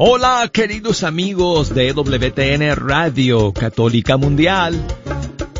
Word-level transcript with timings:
Hola 0.00 0.48
queridos 0.52 1.02
amigos 1.02 1.74
de 1.74 1.92
WTN 1.92 2.76
Radio 2.76 3.52
Católica 3.52 4.16
Mundial. 4.16 4.80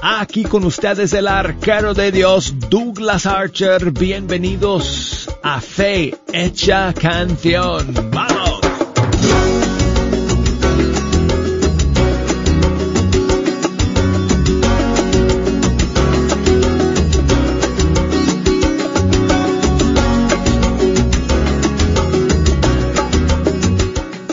Aquí 0.01 0.45
con 0.45 0.63
ustedes 0.63 1.13
el 1.13 1.27
arquero 1.27 1.93
de 1.93 2.13
Dios 2.13 2.55
Douglas 2.71 3.27
Archer. 3.27 3.91
Bienvenidos 3.91 5.29
a 5.43 5.61
Fe 5.61 6.17
Hecha 6.33 6.95
Canción. 6.95 7.93
¡Vamos! 8.13 8.38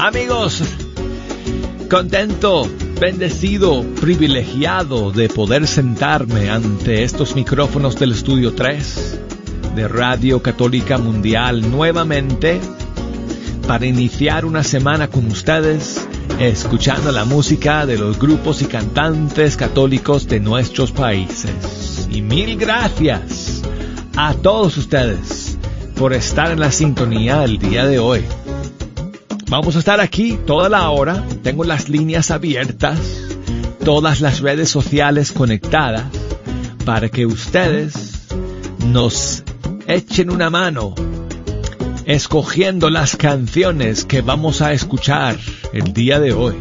Amigos, 0.06 0.62
contento, 1.90 2.70
bendecido, 3.02 3.84
privilegiado 4.00 5.12
de 5.12 5.30
poder 5.30 5.66
sentarme 5.66 6.52
ante 6.52 7.02
estos 7.02 7.36
micrófonos 7.36 7.96
del 7.96 8.12
Estudio 8.12 8.54
3 8.54 9.20
de 9.74 9.88
Radio 9.88 10.44
Católica 10.44 11.00
Mundial 11.00 11.72
nuevamente 11.72 12.62
para 13.68 13.88
iniciar 13.88 14.46
una 14.46 14.64
semana 14.64 15.08
con 15.08 15.26
ustedes 15.26 16.08
escuchando 16.40 17.12
la 17.12 17.26
música 17.26 17.88
de 17.88 17.98
los 17.98 18.20
grupos 18.20 18.62
y 18.62 18.66
cantantes 18.66 19.58
católicos 19.58 20.28
de 20.28 20.40
nuestros 20.40 20.92
países. 20.92 22.08
Y 22.12 22.22
mil 22.22 22.58
gracias 22.58 23.64
a 24.16 24.36
todos 24.36 24.78
ustedes 24.78 25.58
por 25.96 26.14
estar 26.14 26.52
en 26.52 26.60
la 26.60 26.72
sintonía 26.72 27.44
el 27.44 27.58
día 27.58 27.88
de 27.88 27.98
hoy. 27.98 28.24
Vamos 29.48 29.76
a 29.76 29.80
estar 29.80 30.00
aquí 30.02 30.40
toda 30.46 30.70
la 30.70 30.90
hora. 30.90 31.24
Tengo 31.44 31.64
las 31.64 31.88
líneas 31.88 32.32
abiertas, 32.32 33.00
todas 33.84 34.20
las 34.20 34.40
redes 34.40 34.70
sociales 34.70 35.32
conectadas 35.32 36.06
para 36.84 37.10
que 37.10 37.26
ustedes 37.26 38.26
nos 38.88 39.44
echen 39.88 40.32
una 40.32 40.50
mano 40.50 40.96
escogiendo 42.06 42.90
las 42.90 43.16
canciones 43.16 44.06
que 44.06 44.22
vamos 44.22 44.62
a 44.62 44.74
escuchar 44.74 45.38
el 45.74 45.94
día 45.94 46.20
de 46.20 46.34
hoy. 46.34 46.56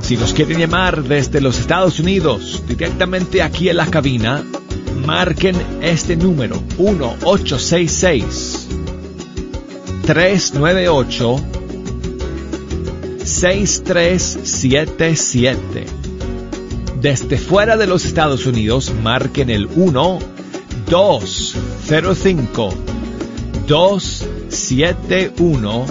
Si 0.00 0.16
nos 0.16 0.32
quieren 0.32 0.58
llamar 0.58 1.02
desde 1.02 1.40
los 1.40 1.58
Estados 1.58 2.00
Unidos 2.00 2.62
directamente 2.66 3.42
aquí 3.42 3.68
en 3.68 3.76
la 3.76 3.86
cabina, 3.86 4.42
marquen 5.06 5.56
este 5.82 6.16
número 6.16 6.56
1866 6.78 8.47
398 10.08 11.36
6377. 13.24 15.84
Desde 16.98 17.36
fuera 17.36 17.76
de 17.76 17.86
los 17.86 18.06
Estados 18.06 18.46
Unidos, 18.46 18.90
marquen 19.02 19.50
el 19.50 19.66
1 19.66 20.18
205 20.88 22.74
271 23.66 25.86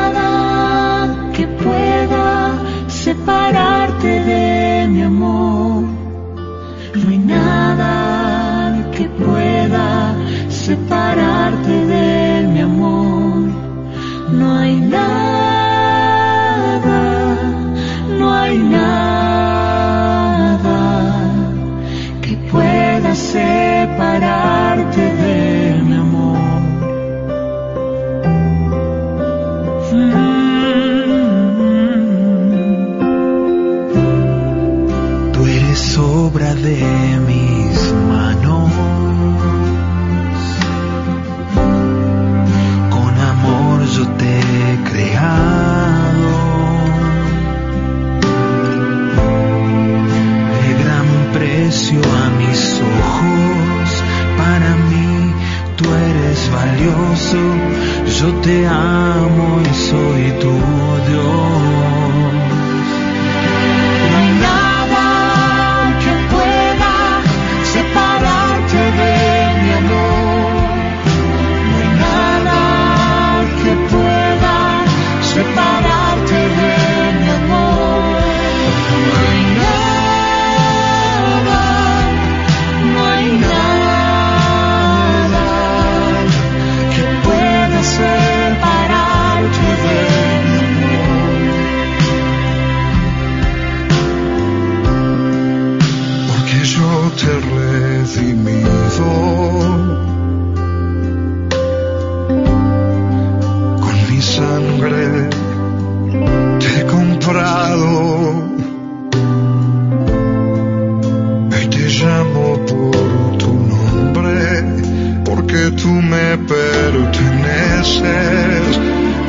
me 116.37 116.47
perteneces, 116.47 117.99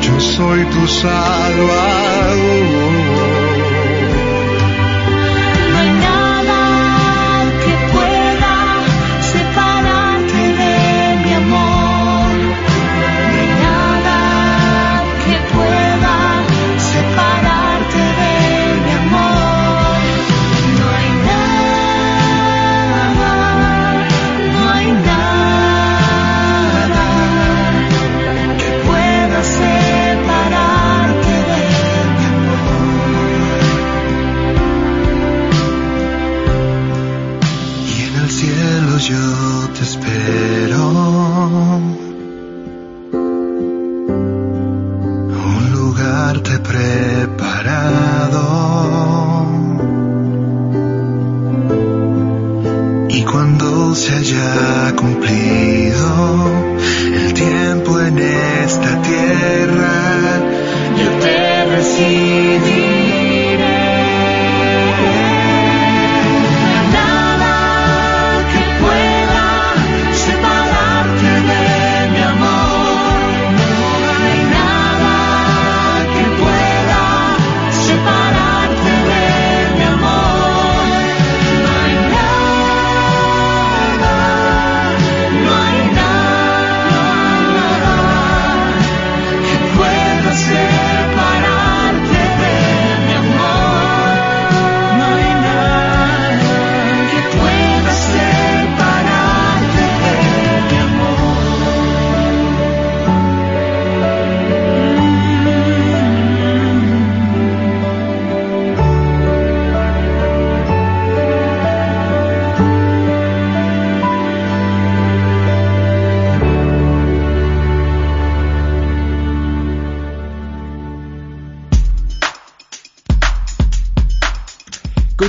yo 0.01 0.19
soy 0.19 0.65
tu 0.65 0.87
salvador. 0.87 2.35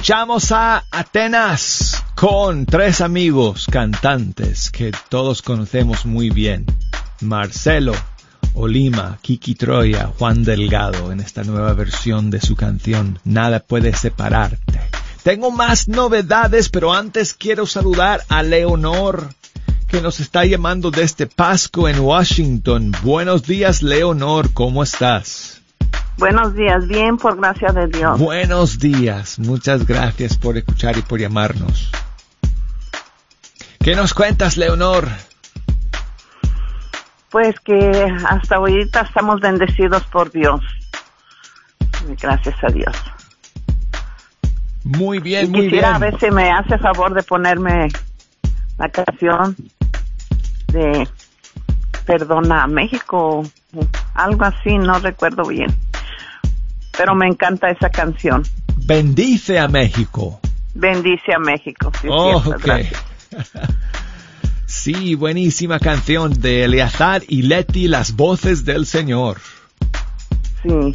Escuchamos 0.06 0.52
a 0.52 0.84
Atenas 0.92 2.00
con 2.14 2.64
tres 2.64 3.00
amigos 3.00 3.66
cantantes 3.68 4.70
que 4.70 4.92
todos 5.08 5.42
conocemos 5.42 6.06
muy 6.06 6.30
bien. 6.30 6.64
Marcelo, 7.22 7.92
Olima, 8.54 9.18
Kiki 9.20 9.56
Troya, 9.56 10.12
Juan 10.16 10.44
Delgado 10.44 11.10
en 11.10 11.18
esta 11.18 11.42
nueva 11.42 11.72
versión 11.72 12.30
de 12.30 12.40
su 12.40 12.54
canción 12.54 13.18
Nada 13.24 13.58
puede 13.58 13.96
separarte. 13.96 14.80
Tengo 15.24 15.50
más 15.50 15.88
novedades, 15.88 16.68
pero 16.68 16.92
antes 16.92 17.34
quiero 17.34 17.66
saludar 17.66 18.22
a 18.28 18.44
Leonor 18.44 19.34
que 19.88 20.00
nos 20.00 20.20
está 20.20 20.44
llamando 20.44 20.92
desde 20.92 21.26
Pasco 21.26 21.88
en 21.88 21.98
Washington. 21.98 22.92
Buenos 23.02 23.42
días, 23.42 23.82
Leonor, 23.82 24.52
¿cómo 24.52 24.84
estás? 24.84 25.55
Buenos 26.18 26.54
días, 26.54 26.86
bien, 26.86 27.18
por 27.18 27.36
gracia 27.36 27.72
de 27.72 27.86
Dios. 27.88 28.18
Buenos 28.18 28.78
días, 28.78 29.38
muchas 29.38 29.86
gracias 29.86 30.36
por 30.36 30.56
escuchar 30.56 30.96
y 30.96 31.02
por 31.02 31.20
llamarnos. 31.20 31.90
¿Qué 33.80 33.94
nos 33.94 34.14
cuentas, 34.14 34.56
Leonor? 34.56 35.08
Pues 37.30 37.54
que 37.60 38.14
hasta 38.28 38.56
ahorita 38.56 39.02
estamos 39.02 39.40
bendecidos 39.40 40.04
por 40.04 40.30
Dios. 40.32 40.60
Gracias 42.20 42.56
a 42.64 42.68
Dios. 42.68 42.96
Muy 44.84 45.18
bien, 45.18 45.46
y 45.46 45.48
muy 45.48 45.60
quisiera 45.62 45.98
bien. 45.98 46.12
ver 46.12 46.20
si 46.20 46.30
me 46.30 46.50
hace 46.50 46.78
favor 46.78 47.12
de 47.12 47.22
ponerme 47.24 47.88
la 48.78 48.88
canción 48.88 49.54
de 50.68 51.06
Perdona 52.06 52.62
a 52.62 52.66
México, 52.68 53.42
algo 54.14 54.44
así, 54.44 54.78
no 54.78 54.98
recuerdo 55.00 55.44
bien. 55.44 55.74
Pero 56.96 57.14
me 57.14 57.26
encanta 57.26 57.70
esa 57.70 57.90
canción. 57.90 58.42
Bendice 58.76 59.58
a 59.58 59.68
México. 59.68 60.40
Bendice 60.74 61.34
a 61.34 61.38
México. 61.38 61.90
Sí, 62.00 62.08
Oh, 62.10 62.42
cierto, 62.42 62.96
sí, 64.66 65.14
buenísima 65.14 65.78
canción 65.78 66.32
de 66.40 66.64
Eleazar 66.64 67.22
y 67.28 67.42
Leti, 67.42 67.88
las 67.88 68.12
voces 68.14 68.64
del 68.64 68.86
Señor. 68.86 69.38
Sí, 70.62 70.92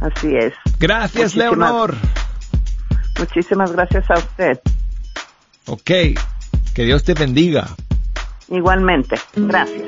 así 0.00 0.34
es. 0.36 0.52
Gracias, 0.78 1.34
Muchísimas- 1.34 1.36
Leonor. 1.60 1.94
Muchísimas 3.18 3.72
gracias 3.72 4.10
a 4.10 4.14
usted. 4.18 4.60
Ok, 5.66 5.84
que 6.74 6.84
Dios 6.84 7.02
te 7.04 7.14
bendiga. 7.14 7.68
Igualmente. 8.48 9.16
Gracias. 9.34 9.82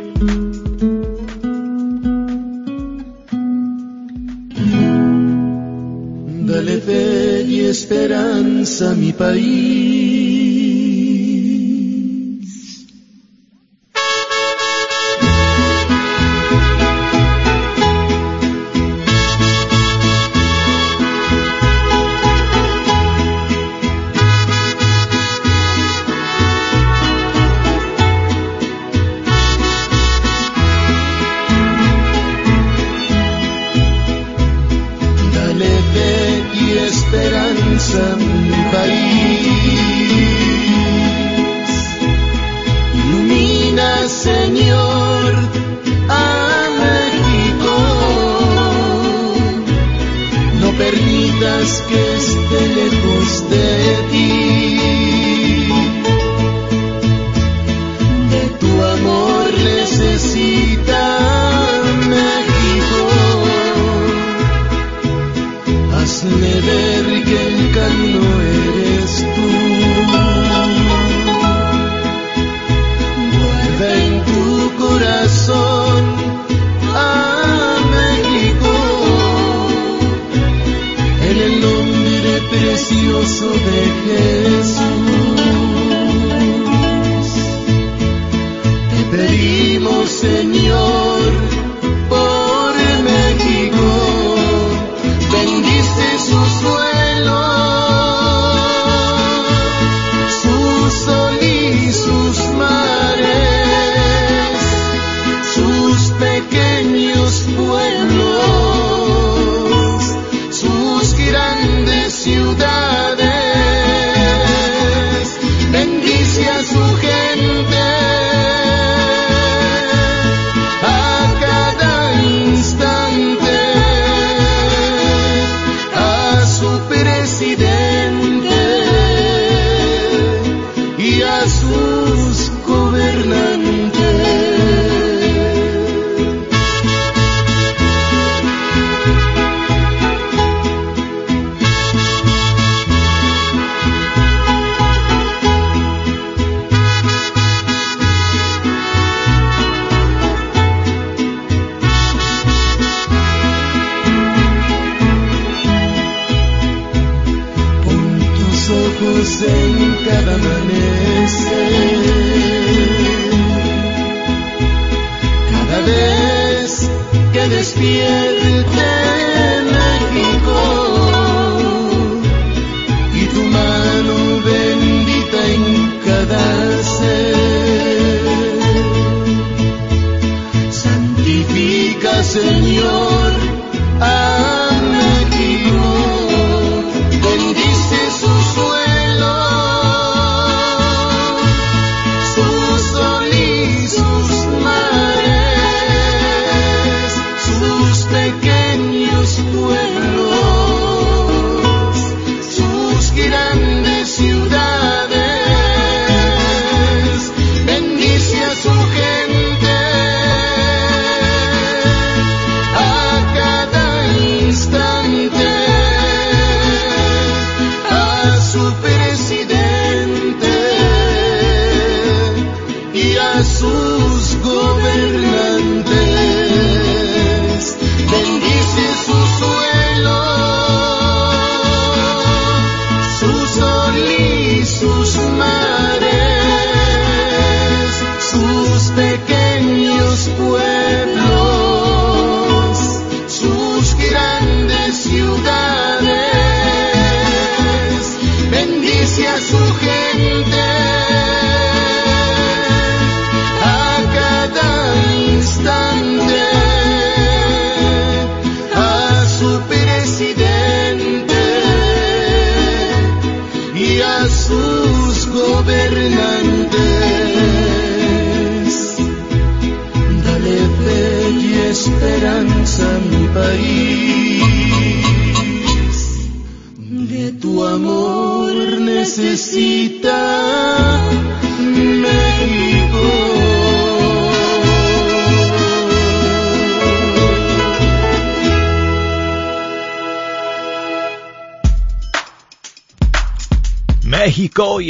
Dale 6.50 6.78
fe 6.80 7.44
y 7.48 7.60
esperanza 7.60 8.90
a 8.90 8.94
mi 8.94 9.12
país. 9.12 11.09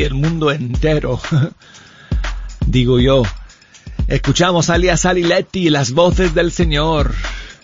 Y 0.00 0.04
el 0.04 0.14
mundo 0.14 0.50
entero. 0.50 1.20
Digo 2.66 2.98
yo. 2.98 3.22
Escuchamos 4.08 4.70
a 4.70 4.74
Alia 4.74 4.96
Saliletti 4.96 5.66
y 5.66 5.70
las 5.70 5.92
voces 5.92 6.34
del 6.34 6.52
Señor. 6.52 7.12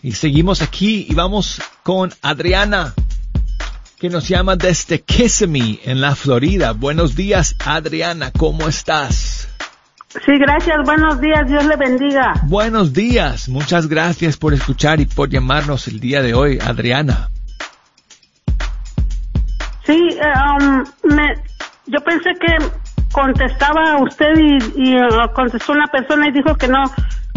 Y 0.02 0.12
seguimos 0.12 0.60
aquí 0.60 1.06
y 1.08 1.14
vamos 1.14 1.62
con 1.82 2.12
Adriana, 2.20 2.92
que 3.98 4.10
nos 4.10 4.28
llama 4.28 4.54
desde 4.56 5.00
Kissimmee, 5.00 5.80
en 5.84 6.02
la 6.02 6.14
Florida. 6.14 6.72
Buenos 6.72 7.16
días, 7.16 7.56
Adriana, 7.64 8.30
¿cómo 8.32 8.68
estás? 8.68 9.48
Sí, 10.08 10.32
gracias. 10.38 10.76
Buenos 10.84 11.20
días. 11.20 11.48
Dios 11.48 11.64
le 11.64 11.76
bendiga. 11.76 12.34
Buenos 12.44 12.92
días. 12.92 13.48
Muchas 13.48 13.88
gracias 13.88 14.36
por 14.36 14.52
escuchar 14.52 15.00
y 15.00 15.06
por 15.06 15.30
llamarnos 15.30 15.88
el 15.88 16.00
día 16.00 16.22
de 16.22 16.34
hoy, 16.34 16.58
Adriana. 16.60 17.30
Sí, 19.86 20.08
eh, 20.10 20.20
um, 20.60 20.84
me, 21.14 21.34
yo 21.86 22.00
pensé 22.00 22.30
que 22.40 22.56
contestaba 23.12 24.02
usted 24.02 24.34
y, 24.36 24.90
y, 24.90 24.96
uh, 24.96 25.32
contestó 25.34 25.72
una 25.72 25.86
persona 25.86 26.28
y 26.28 26.32
dijo 26.32 26.54
que 26.56 26.68
no 26.68 26.84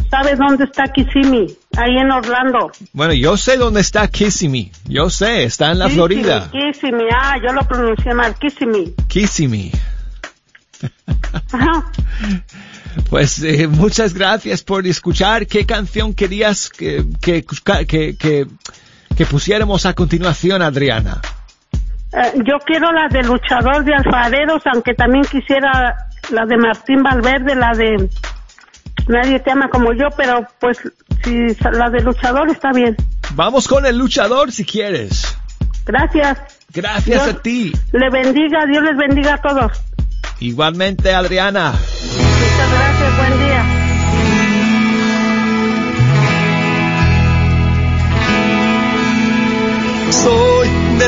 sabe 0.10 0.36
dónde 0.36 0.66
está 0.66 0.88
Kissimmee, 0.88 1.56
ahí 1.78 1.98
en 1.98 2.12
Orlando. 2.12 2.72
Bueno, 2.94 3.14
yo 3.14 3.38
sé 3.38 3.58
dónde 3.58 3.82
está 3.82 4.08
Kissimmee. 4.08 4.72
Yo 4.86 5.10
sé, 5.10 5.44
está 5.44 5.72
en 5.72 5.80
la 5.80 5.86
Kissimmee, 5.86 5.96
Florida. 5.96 6.52
Kissimmee, 6.52 7.08
ah, 7.16 7.38
yo 7.46 7.54
lo 7.54 7.62
pronuncié 7.62 8.14
mal, 8.14 8.36
Kissimmee. 8.36 8.94
Kissimmee. 9.08 9.72
Ajá. 11.52 11.92
Pues 13.10 13.42
eh, 13.44 13.68
muchas 13.68 14.14
gracias 14.14 14.64
por 14.64 14.86
escuchar. 14.86 15.46
¿Qué 15.48 15.66
canción 15.66 16.14
querías 16.14 16.70
que, 16.70 17.06
que, 17.22 17.46
que, 17.88 18.16
que, 18.18 18.48
que 19.16 19.26
pusiéramos 19.26 19.86
a 19.86 19.94
continuación, 19.94 20.62
Adriana? 20.62 21.22
Eh, 22.14 22.42
yo 22.46 22.58
quiero 22.66 22.92
la 22.92 23.08
de 23.08 23.24
Luchador 23.24 23.84
de 23.84 23.94
Alfareros, 23.94 24.62
aunque 24.74 24.94
también 24.94 25.24
quisiera 25.26 25.96
la 26.32 26.46
de 26.46 26.58
Martín 26.58 27.04
Valverde, 27.04 27.56
la 27.56 27.72
de 27.74 28.10
Nadie 29.08 29.40
te 29.40 29.52
ama 29.52 29.70
como 29.70 29.92
yo, 29.94 30.08
pero 30.16 30.46
pues 30.60 30.78
si 31.24 31.56
la 31.72 31.90
de 31.90 32.02
Luchador 32.02 32.50
está 32.52 32.72
bien. 32.72 32.96
Vamos 33.32 33.68
con 33.68 33.86
el 33.86 33.98
luchador 33.98 34.52
si 34.52 34.64
quieres. 34.64 35.36
Gracias. 35.86 36.38
Gracias 36.72 37.06
Dios 37.06 37.36
a 37.36 37.42
ti. 37.42 37.74
Le 37.92 38.10
bendiga, 38.12 38.66
Dios 38.68 38.84
les 38.84 38.98
bendiga 38.98 39.34
a 39.34 39.42
todos. 39.42 39.82
Igualmente, 40.40 41.14
Adriana. 41.14 41.74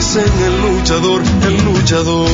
dicen 0.00 0.32
el 0.42 0.62
luchador, 0.62 1.22
el 1.46 1.62
luchador. 1.62 2.26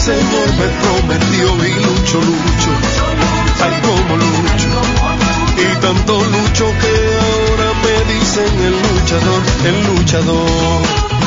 Señor 0.00 0.48
me 0.56 0.66
prometió 0.80 1.66
y 1.66 1.74
lucho, 1.74 2.20
lucho. 2.22 2.70
Ay, 3.62 3.74
como 3.82 4.16
lucho. 4.16 4.68
Y 5.58 5.80
tanto 5.80 6.24
lucho 6.24 6.64
que 6.80 6.92
ahora 7.20 7.72
me 7.84 8.14
dicen 8.14 8.60
el 8.60 8.76
luchador, 8.80 9.42
el 9.66 9.86
luchador. 9.86 11.19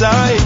Siempre 0.00 0.39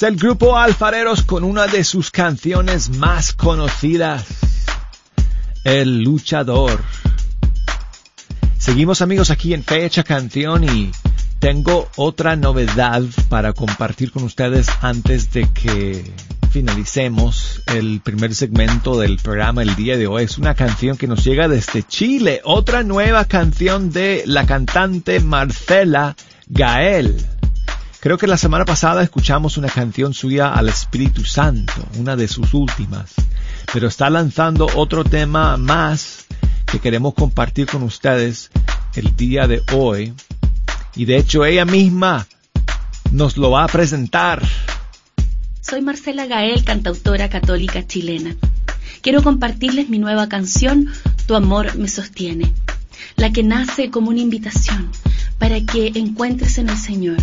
El 0.00 0.14
grupo 0.14 0.56
Alfareros 0.56 1.24
con 1.24 1.42
una 1.42 1.66
de 1.66 1.82
sus 1.82 2.12
canciones 2.12 2.88
más 2.88 3.32
conocidas, 3.32 4.24
El 5.64 6.02
Luchador. 6.02 6.80
Seguimos 8.58 9.02
amigos 9.02 9.30
aquí 9.30 9.54
en 9.54 9.64
Fecha 9.64 10.04
Canción 10.04 10.62
y 10.62 10.92
tengo 11.40 11.88
otra 11.96 12.36
novedad 12.36 13.02
para 13.28 13.52
compartir 13.52 14.12
con 14.12 14.22
ustedes 14.22 14.68
antes 14.82 15.32
de 15.32 15.48
que 15.52 16.14
finalicemos 16.52 17.62
el 17.66 18.00
primer 18.00 18.36
segmento 18.36 19.00
del 19.00 19.16
programa 19.16 19.62
el 19.62 19.74
día 19.74 19.96
de 19.96 20.06
hoy. 20.06 20.22
Es 20.22 20.38
una 20.38 20.54
canción 20.54 20.96
que 20.96 21.08
nos 21.08 21.24
llega 21.24 21.48
desde 21.48 21.82
Chile, 21.82 22.40
otra 22.44 22.84
nueva 22.84 23.24
canción 23.24 23.90
de 23.90 24.22
la 24.26 24.46
cantante 24.46 25.18
Marcela 25.18 26.14
Gael. 26.46 27.16
Creo 28.00 28.16
que 28.16 28.28
la 28.28 28.38
semana 28.38 28.64
pasada 28.64 29.02
escuchamos 29.02 29.56
una 29.56 29.68
canción 29.68 30.14
suya 30.14 30.54
al 30.54 30.68
Espíritu 30.68 31.24
Santo, 31.24 31.72
una 31.98 32.14
de 32.14 32.28
sus 32.28 32.54
últimas, 32.54 33.12
pero 33.72 33.88
está 33.88 34.08
lanzando 34.08 34.68
otro 34.76 35.02
tema 35.02 35.56
más 35.56 36.26
que 36.70 36.78
queremos 36.78 37.14
compartir 37.14 37.66
con 37.66 37.82
ustedes 37.82 38.50
el 38.94 39.16
día 39.16 39.48
de 39.48 39.64
hoy. 39.72 40.14
Y 40.94 41.06
de 41.06 41.16
hecho 41.16 41.44
ella 41.44 41.64
misma 41.64 42.28
nos 43.10 43.36
lo 43.36 43.50
va 43.50 43.64
a 43.64 43.68
presentar. 43.68 44.46
Soy 45.60 45.82
Marcela 45.82 46.26
Gael, 46.26 46.62
cantautora 46.62 47.28
católica 47.28 47.84
chilena. 47.84 48.36
Quiero 49.02 49.24
compartirles 49.24 49.88
mi 49.88 49.98
nueva 49.98 50.28
canción, 50.28 50.86
Tu 51.26 51.34
amor 51.34 51.76
me 51.76 51.88
sostiene, 51.88 52.52
la 53.16 53.32
que 53.32 53.42
nace 53.42 53.90
como 53.90 54.10
una 54.10 54.20
invitación 54.20 54.88
para 55.38 55.60
que 55.62 55.90
encuentres 55.96 56.58
en 56.58 56.68
el 56.68 56.76
Señor 56.76 57.16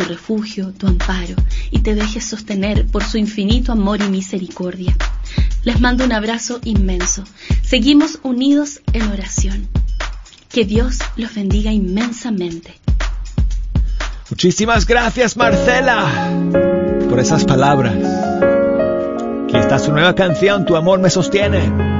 tu 0.00 0.08
refugio, 0.08 0.72
tu 0.72 0.86
amparo, 0.86 1.36
y 1.70 1.80
te 1.80 1.94
dejes 1.94 2.24
sostener 2.24 2.86
por 2.86 3.04
su 3.04 3.18
infinito 3.18 3.72
amor 3.72 4.00
y 4.00 4.08
misericordia. 4.08 4.96
Les 5.62 5.80
mando 5.80 6.04
un 6.04 6.12
abrazo 6.12 6.58
inmenso. 6.64 7.24
Seguimos 7.62 8.18
unidos 8.22 8.80
en 8.92 9.02
oración. 9.02 9.68
Que 10.50 10.64
Dios 10.64 10.98
los 11.16 11.34
bendiga 11.34 11.70
inmensamente. 11.70 12.74
Muchísimas 14.30 14.86
gracias 14.86 15.36
Marcela 15.36 16.30
por 17.08 17.20
esas 17.20 17.44
palabras. 17.44 17.96
Aquí 19.44 19.56
está 19.56 19.78
su 19.78 19.92
nueva 19.92 20.14
canción, 20.14 20.64
Tu 20.64 20.76
amor 20.76 21.00
me 21.00 21.10
sostiene. 21.10 21.99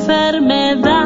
enfermedad. 0.00 0.99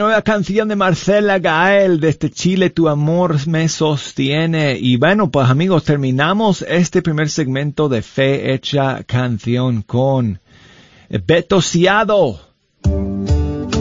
Nueva 0.00 0.22
canción 0.22 0.66
de 0.68 0.76
Marcela 0.76 1.38
Gael 1.38 2.00
desde 2.00 2.30
Chile, 2.30 2.70
Tu 2.70 2.88
amor 2.88 3.46
me 3.46 3.68
sostiene. 3.68 4.78
Y 4.78 4.96
bueno, 4.96 5.30
pues 5.30 5.50
amigos, 5.50 5.84
terminamos 5.84 6.64
este 6.66 7.02
primer 7.02 7.28
segmento 7.28 7.90
de 7.90 8.00
Fe 8.00 8.54
Hecha 8.54 9.02
Canción 9.04 9.82
con 9.82 10.40
Beto 11.10 11.60
Ciado 11.60 12.40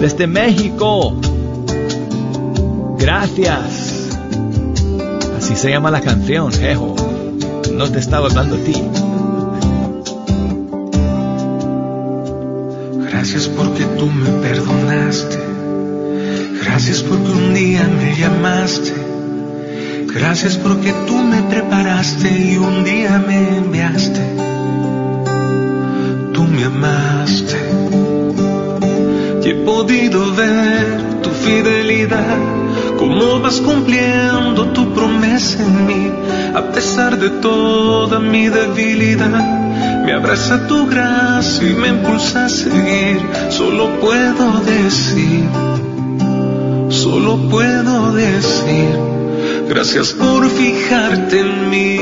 desde 0.01 0.27
México. 0.27 1.17
Gracias. 2.97 4.09
Así 5.37 5.55
se 5.55 5.69
llama 5.69 5.89
la 5.89 6.01
canción, 6.01 6.51
Ejo. 6.61 6.95
No 7.71 7.89
te 7.89 7.99
estaba 7.99 8.27
hablando 8.27 8.57
a 8.57 8.59
ti. 8.59 8.73
Gracias 13.09 13.47
porque 13.47 13.85
tú 13.97 14.07
me 14.07 14.29
perdonaste. 14.41 15.48
Gracias 16.79 17.03
porque 17.03 17.29
un 17.29 17.53
día 17.53 17.83
me 17.83 18.15
llamaste. 18.15 18.93
Gracias 20.15 20.55
porque 20.55 20.93
tú 21.05 21.17
me 21.17 21.41
preparaste 21.43 22.29
y 22.31 22.55
un 22.55 22.85
día 22.85 23.21
me 23.27 23.57
enviaste. 23.57 24.21
Tú 26.33 26.43
me 26.45 26.63
amaste. 26.63 27.57
Y 29.43 29.49
he 29.49 29.55
podido 29.65 30.33
ver 30.35 31.21
tu 31.21 31.31
fidelidad, 31.31 32.37
cómo 32.97 33.41
vas 33.41 33.59
cumpliendo 33.59 34.69
tu 34.69 34.93
promesa 34.93 35.61
en 35.61 35.85
mí, 35.85 36.09
a 36.55 36.71
pesar 36.71 37.19
de 37.19 37.29
toda 37.41 38.21
mi 38.21 38.47
debilidad. 38.47 40.05
Me 40.05 40.13
abraza 40.13 40.65
tu 40.65 40.87
gracia 40.87 41.69
y 41.69 41.73
me 41.73 41.89
impulsa 41.89 42.45
a 42.45 42.49
seguir. 42.49 43.19
Solo 43.49 43.99
puedo 43.99 44.61
decir 44.61 45.43
solo 47.03 47.37
puedo 47.49 48.11
decir 48.11 48.89
gracias 49.69 50.11
por 50.11 50.49
fijarte 50.49 51.39
en 51.39 51.69
mí. 51.69 51.97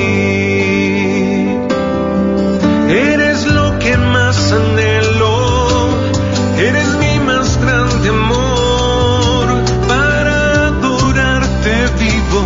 Eres 2.90 3.46
lo 3.46 3.78
que 3.78 3.96
más 3.96 4.52
anhelo, 4.52 5.90
eres 6.58 6.90
mi 7.04 7.20
más 7.20 7.62
grande 7.62 8.10
amor. 8.10 9.46
Para 9.88 10.68
adorarte 10.70 11.74
vivo, 12.00 12.44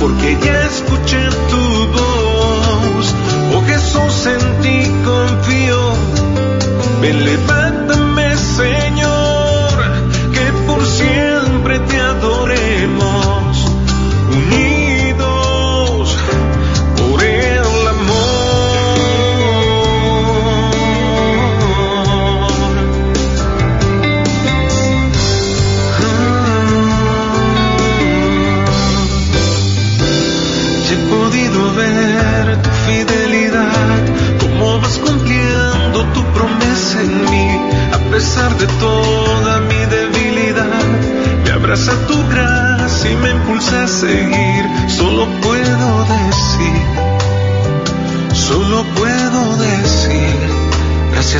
porque 0.00 0.36
ya 0.44 0.66
escuché 0.66 1.22
tu 1.50 1.64
voz, 1.96 3.06
oh 3.54 3.62
Jesús 3.70 4.26
en 4.26 4.44
ti 4.62 4.78
confío, 5.06 5.80
me 7.00 7.10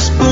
gracias 0.02 0.18
por 0.18 0.31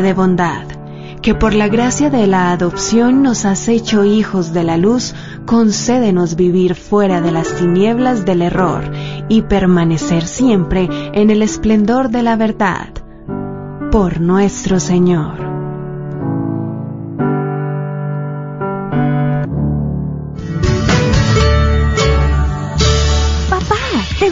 De 0.00 0.14
bondad, 0.14 0.66
que 1.20 1.34
por 1.34 1.52
la 1.52 1.68
gracia 1.68 2.08
de 2.08 2.26
la 2.26 2.50
adopción 2.50 3.22
nos 3.22 3.44
has 3.44 3.68
hecho 3.68 4.06
hijos 4.06 4.54
de 4.54 4.64
la 4.64 4.78
luz, 4.78 5.14
concédenos 5.44 6.34
vivir 6.34 6.74
fuera 6.74 7.20
de 7.20 7.30
las 7.30 7.54
tinieblas 7.56 8.24
del 8.24 8.40
error 8.40 8.90
y 9.28 9.42
permanecer 9.42 10.26
siempre 10.26 10.88
en 11.12 11.28
el 11.28 11.42
esplendor 11.42 12.08
de 12.08 12.22
la 12.22 12.36
verdad. 12.36 12.88
Por 13.90 14.18
nuestro 14.18 14.80
Señor. 14.80 15.41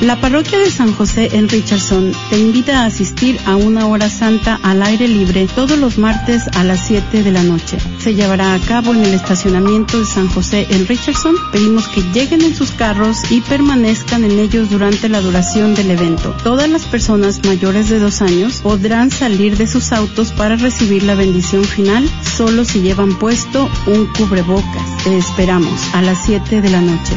La 0.00 0.20
parroquia 0.20 0.58
de 0.58 0.70
San 0.70 0.92
José 0.92 1.30
en 1.32 1.48
Richardson 1.48 2.12
te 2.28 2.38
invita 2.38 2.80
a 2.82 2.84
asistir 2.84 3.40
a 3.46 3.56
una 3.56 3.86
hora 3.86 4.10
santa 4.10 4.60
al 4.62 4.82
aire 4.82 5.08
libre 5.08 5.48
todos 5.54 5.78
los 5.78 5.96
martes 5.96 6.48
a 6.54 6.64
las 6.64 6.86
7 6.86 7.22
de 7.22 7.32
la 7.32 7.42
noche. 7.42 7.78
Se 7.98 8.14
llevará 8.14 8.52
a 8.52 8.58
cabo 8.60 8.92
en 8.92 9.02
el 9.02 9.14
estacionamiento 9.14 9.98
de 9.98 10.04
San 10.04 10.28
José 10.28 10.66
en 10.68 10.86
Richardson. 10.86 11.34
Pedimos 11.50 11.88
que 11.88 12.02
lleguen 12.12 12.42
en 12.42 12.54
sus 12.54 12.72
carros 12.72 13.16
y 13.30 13.40
permanezcan 13.40 14.22
en 14.24 14.38
ellos 14.38 14.68
durante 14.68 15.08
la 15.08 15.22
duración 15.22 15.74
del 15.74 15.90
evento. 15.90 16.36
Todas 16.44 16.68
las 16.68 16.84
personas 16.84 17.42
mayores 17.46 17.88
de 17.88 17.98
dos 17.98 18.20
años 18.20 18.60
podrán 18.60 19.10
salir 19.10 19.56
de 19.56 19.66
sus 19.66 19.92
autos 19.92 20.30
para 20.32 20.56
recibir 20.56 21.04
la 21.04 21.14
bendición 21.14 21.64
final 21.64 22.06
solo 22.36 22.66
si 22.66 22.82
llevan 22.82 23.18
puesto 23.18 23.70
un 23.86 24.06
cubrebocas. 24.12 25.04
Te 25.04 25.16
esperamos 25.16 25.80
a 25.94 26.02
las 26.02 26.22
7 26.26 26.60
de 26.60 26.68
la 26.68 26.82
noche. 26.82 27.16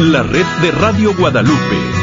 la 0.00 0.22
red 0.22 0.46
de 0.60 0.70
Radio 0.72 1.14
Guadalupe. 1.14 1.95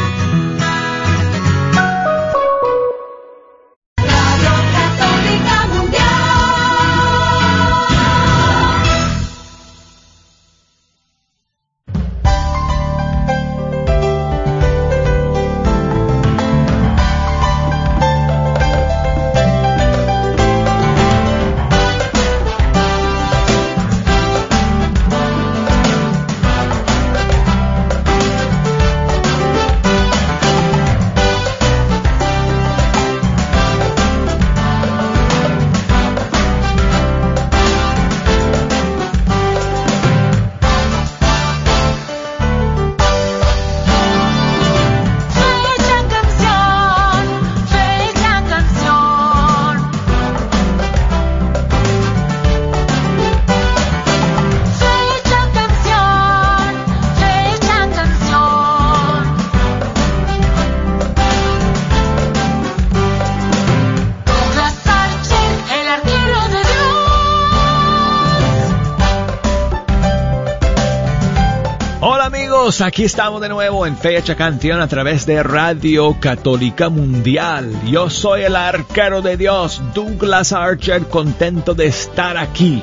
Amigos, 72.74 72.82
aquí 72.82 73.04
estamos 73.04 73.42
de 73.42 73.50
nuevo 73.50 73.86
en 73.86 73.98
Fecha 73.98 74.36
Canción 74.36 74.82
a 74.82 74.88
través 74.88 75.26
de 75.26 75.44
Radio 75.44 76.18
Católica 76.20 76.90
Mundial. 76.90 77.72
Yo 77.86 78.10
soy 78.10 78.44
el 78.44 78.56
arquero 78.56 79.22
de 79.22 79.38
Dios, 79.38 79.82
Douglas 79.94 80.54
Archer, 80.54 81.04
contento 81.08 81.74
de 81.76 81.88
estar 81.88 82.38
aquí. 82.38 82.82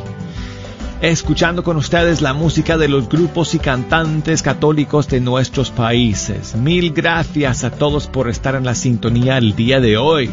Escuchando 1.01 1.65
con 1.65 1.77
ustedes 1.77 2.21
la 2.21 2.35
música 2.35 2.77
de 2.77 2.89
los 2.89 3.09
grupos 3.09 3.55
y 3.55 3.59
cantantes 3.59 4.43
católicos 4.43 5.09
de 5.09 5.21
nuestros 5.21 5.71
países. 5.71 6.55
Mil 6.55 6.93
gracias 6.93 7.65
a 7.65 7.71
todos 7.71 8.07
por 8.07 8.29
estar 8.29 8.55
en 8.55 8.65
la 8.65 8.75
sintonía 8.75 9.39
el 9.39 9.57
día 9.57 9.81
de 9.81 9.97
hoy. 9.97 10.31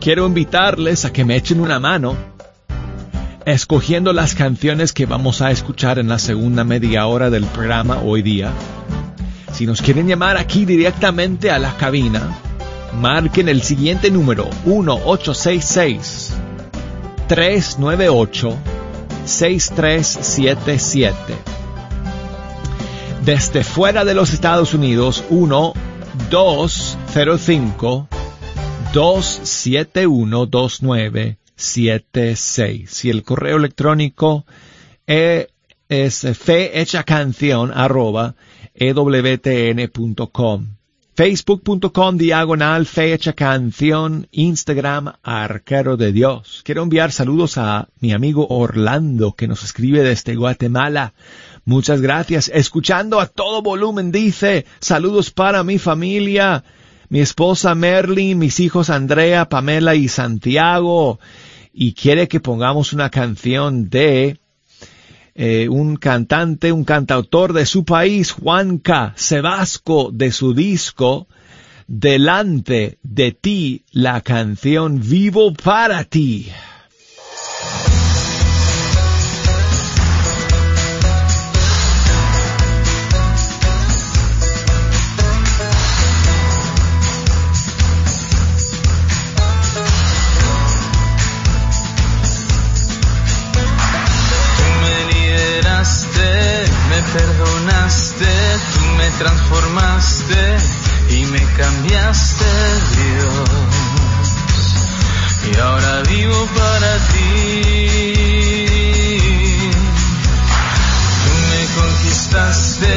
Quiero 0.00 0.26
invitarles 0.26 1.04
a 1.04 1.12
que 1.12 1.24
me 1.24 1.36
echen 1.36 1.60
una 1.60 1.78
mano 1.78 2.35
escogiendo 3.46 4.12
las 4.12 4.34
canciones 4.34 4.92
que 4.92 5.06
vamos 5.06 5.40
a 5.40 5.52
escuchar 5.52 6.00
en 6.00 6.08
la 6.08 6.18
segunda 6.18 6.64
media 6.64 7.06
hora 7.06 7.30
del 7.30 7.44
programa 7.44 8.00
hoy 8.02 8.20
día. 8.20 8.50
Si 9.52 9.66
nos 9.66 9.80
quieren 9.80 10.08
llamar 10.08 10.36
aquí 10.36 10.64
directamente 10.64 11.52
a 11.52 11.60
la 11.60 11.76
cabina, 11.76 12.36
marquen 13.00 13.48
el 13.48 13.62
siguiente 13.62 14.10
número 14.10 14.50
1866 14.64 16.32
398 17.28 18.56
6377. 19.24 21.14
Desde 23.24 23.62
fuera 23.62 24.04
de 24.04 24.14
los 24.14 24.32
Estados 24.32 24.74
Unidos 24.74 25.22
1 25.30 25.72
205 26.30 28.08
271 28.92 30.46
2976. 31.74 33.04
Y 33.04 33.10
el 33.10 33.22
correo 33.22 33.56
electrónico 33.56 34.46
e- 35.06 35.48
es 35.88 36.26
fehechacanción 36.36 37.72
arroba 37.74 38.34
ewtn.com. 38.74 40.66
Facebook.com 41.14 42.18
diagonal 42.18 42.84
fecha 42.84 43.32
canción, 43.32 44.28
Instagram 44.32 45.14
arquero 45.22 45.96
de 45.96 46.12
Dios. 46.12 46.60
Quiero 46.62 46.82
enviar 46.82 47.10
saludos 47.10 47.56
a 47.56 47.88
mi 48.00 48.12
amigo 48.12 48.46
Orlando 48.50 49.32
que 49.32 49.48
nos 49.48 49.64
escribe 49.64 50.02
desde 50.02 50.34
Guatemala. 50.36 51.14
Muchas 51.64 52.02
gracias. 52.02 52.50
Escuchando 52.52 53.18
a 53.18 53.26
todo 53.28 53.62
volumen 53.62 54.12
dice, 54.12 54.66
saludos 54.78 55.30
para 55.30 55.64
mi 55.64 55.78
familia, 55.78 56.64
mi 57.08 57.20
esposa 57.20 57.74
Merlin, 57.74 58.38
mis 58.38 58.60
hijos 58.60 58.90
Andrea, 58.90 59.48
Pamela 59.48 59.94
y 59.94 60.08
Santiago. 60.08 61.18
Y 61.78 61.92
quiere 61.92 62.26
que 62.26 62.40
pongamos 62.40 62.94
una 62.94 63.10
canción 63.10 63.90
de 63.90 64.38
eh, 65.34 65.68
un 65.68 65.96
cantante, 65.96 66.72
un 66.72 66.84
cantautor 66.84 67.52
de 67.52 67.66
su 67.66 67.84
país, 67.84 68.32
Juanca 68.32 69.12
Sebasco, 69.14 70.10
de 70.10 70.32
su 70.32 70.54
disco 70.54 71.28
Delante 71.86 72.98
de 73.02 73.32
ti, 73.32 73.84
la 73.92 74.22
canción 74.22 75.02
Vivo 75.06 75.52
para 75.52 76.04
ti. 76.04 76.48
Tú 97.96 98.84
me 98.98 99.10
transformaste 99.12 100.56
y 101.10 101.24
me 101.26 101.42
cambiaste, 101.56 102.44
Dios. 102.96 103.50
Y 105.50 105.58
ahora 105.58 106.02
vivo 106.02 106.46
para 106.54 106.98
ti. 107.08 107.62
Tú 111.24 111.32
me 111.50 111.66
conquistaste, 111.80 112.94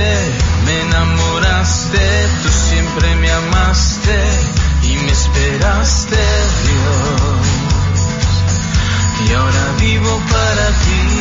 me 0.65 0.81
enamoraste, 0.81 2.27
tú 2.43 2.49
siempre 2.49 3.15
me 3.15 3.31
amaste 3.31 4.19
y 4.83 4.97
me 4.97 5.11
esperaste, 5.11 6.17
Dios 6.17 7.59
y 9.27 9.33
ahora 9.33 9.75
vivo 9.79 10.21
para 10.31 10.67
ti. 10.67 11.18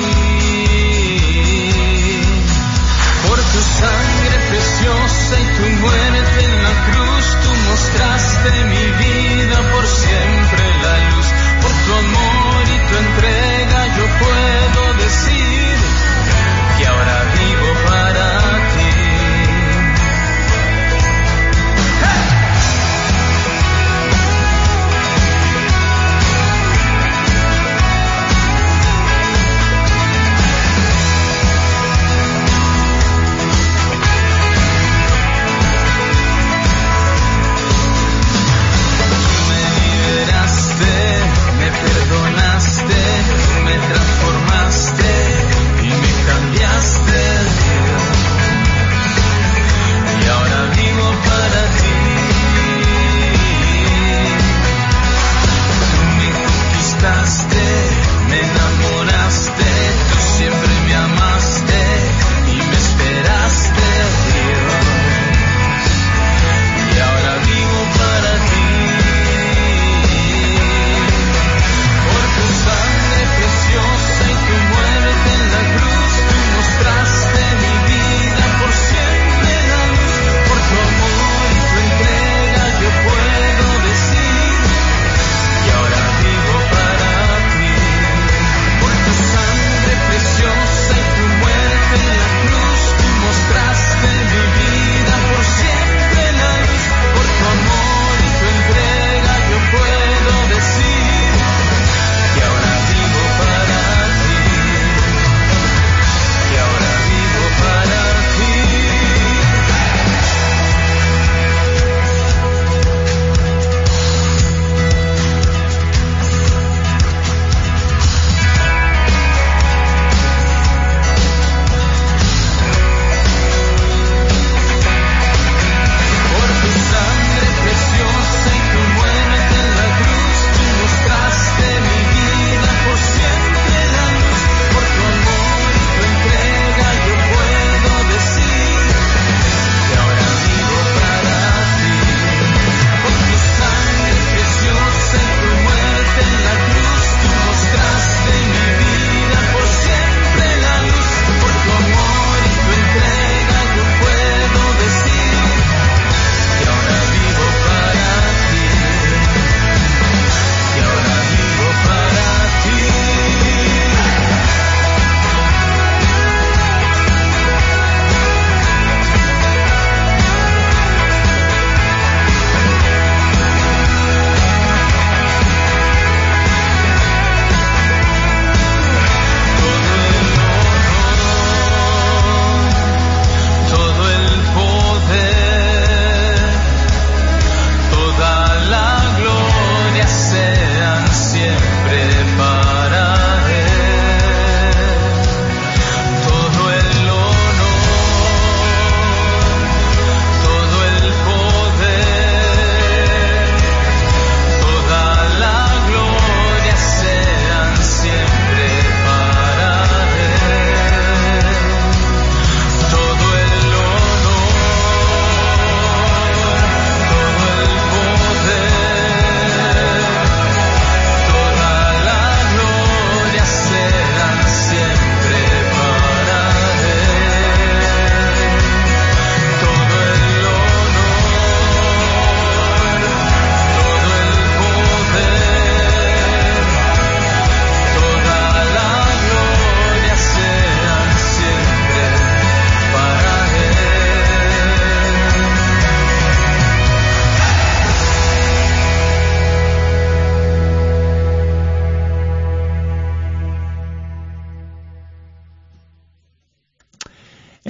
Tú 7.99 8.05
mostraste 8.05 8.65
mi 8.65 8.98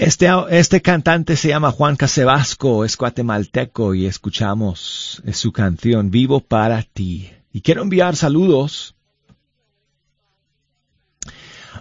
Este, 0.00 0.28
este 0.50 0.80
cantante 0.80 1.34
se 1.34 1.48
llama 1.48 1.72
Juan 1.72 1.96
Casebasco, 1.96 2.84
es 2.84 2.96
guatemalteco 2.96 3.94
y 3.94 4.06
escuchamos 4.06 5.20
su 5.32 5.50
canción 5.50 6.12
Vivo 6.12 6.38
para 6.38 6.84
ti. 6.84 7.32
Y 7.52 7.62
quiero 7.62 7.82
enviar 7.82 8.14
saludos 8.14 8.94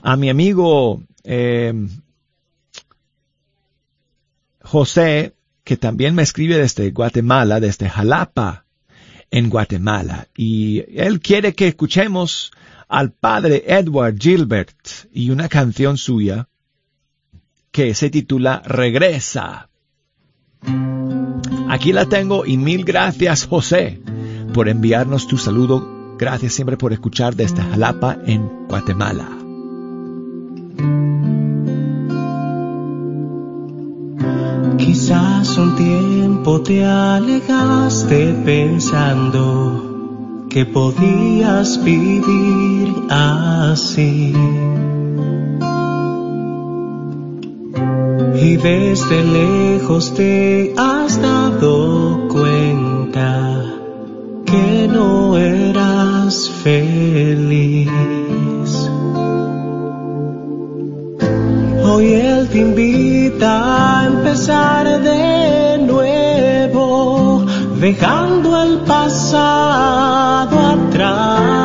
a 0.02 0.18
mi 0.18 0.32
amigo 0.32 1.04
eh, 1.24 1.76
José, 4.62 5.36
que 5.64 5.78
también 5.78 6.16
me 6.16 6.24
escribe 6.24 6.58
desde 6.58 6.90
Guatemala, 6.90 7.60
desde 7.60 7.88
Jalapa, 7.88 8.66
en 9.30 9.48
Guatemala. 9.48 10.28
Y 10.36 10.84
él 11.00 11.20
quiere 11.20 11.54
que 11.54 11.68
escuchemos 11.68 12.52
al 12.88 13.12
padre 13.12 13.64
Edward 13.68 14.18
Gilbert 14.18 14.76
y 15.14 15.30
una 15.30 15.50
canción 15.50 16.00
suya 16.00 16.48
que 17.78 17.94
se 17.94 18.10
titula 18.10 18.64
Regresa. 18.66 19.70
Aquí 21.70 21.94
la 21.94 22.08
tengo 22.08 22.44
y 22.44 22.58
mil 22.58 22.84
gracias 22.84 23.46
José 23.46 24.02
por 24.52 24.68
enviarnos 24.68 25.28
tu 25.28 25.38
saludo. 25.38 26.16
Gracias 26.18 26.54
siempre 26.54 26.76
por 26.76 26.92
escuchar 26.92 27.36
desde 27.36 27.62
Jalapa 27.62 28.18
en 28.26 28.66
Guatemala. 28.68 29.30
Quizás 34.80 35.56
un 35.60 35.76
tiempo 35.76 36.62
te 36.62 36.84
alejaste 36.84 38.34
pensando 38.44 40.48
que 40.50 40.66
podías 40.66 41.84
vivir 41.84 42.92
así. 43.12 44.34
Y 48.36 48.58
desde 48.58 49.24
lejos 49.24 50.14
te 50.14 50.74
has 50.78 51.22
dado 51.22 52.28
cuenta 52.30 53.64
que 54.46 54.88
no 54.88 55.38
eras 55.38 56.50
feliz. 56.64 57.90
Hoy 61.84 62.14
Él 62.14 62.48
te 62.50 62.60
invita 62.60 64.02
a 64.02 64.08
empezar 64.08 65.02
de 65.02 65.78
nuevo, 65.80 67.46
dejando 67.80 68.62
el 68.62 68.80
pasado 68.80 70.60
atrás, 70.60 71.57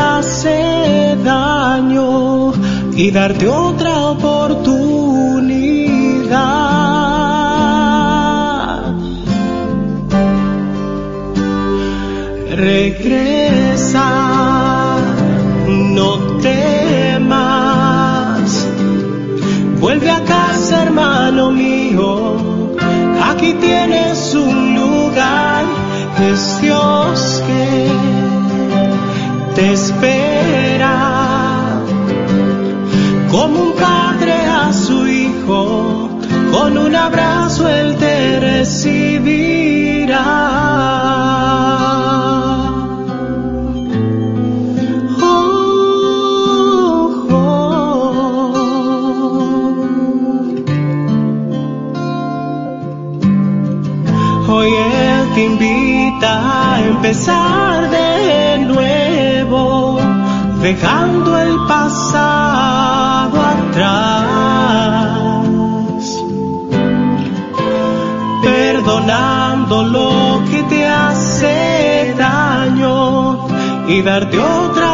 hace 0.00 1.16
daño 1.24 2.52
y 2.94 3.10
darte 3.10 3.48
otra 3.48 4.10
oportunidad. 4.10 4.54
Regresa, 12.56 14.04
no 15.66 16.18
temas. 16.42 18.66
Vuelve 19.80 20.10
a 20.10 20.22
casa, 20.24 20.82
hermano 20.82 21.52
mío. 21.52 22.36
Aquí 23.30 23.54
tienes 23.54 24.34
un 24.34 24.74
lugar. 24.74 25.64
Empezar 57.02 57.88
de 57.88 58.58
nuevo, 58.58 59.98
dejando 60.60 61.38
el 61.38 61.56
pasado 61.66 63.40
atrás, 63.40 64.28
perdonando 68.42 69.82
lo 69.82 70.44
que 70.50 70.62
te 70.64 70.86
hace 70.86 72.14
daño 72.18 73.48
y 73.88 74.02
darte 74.02 74.38
otra 74.38 74.89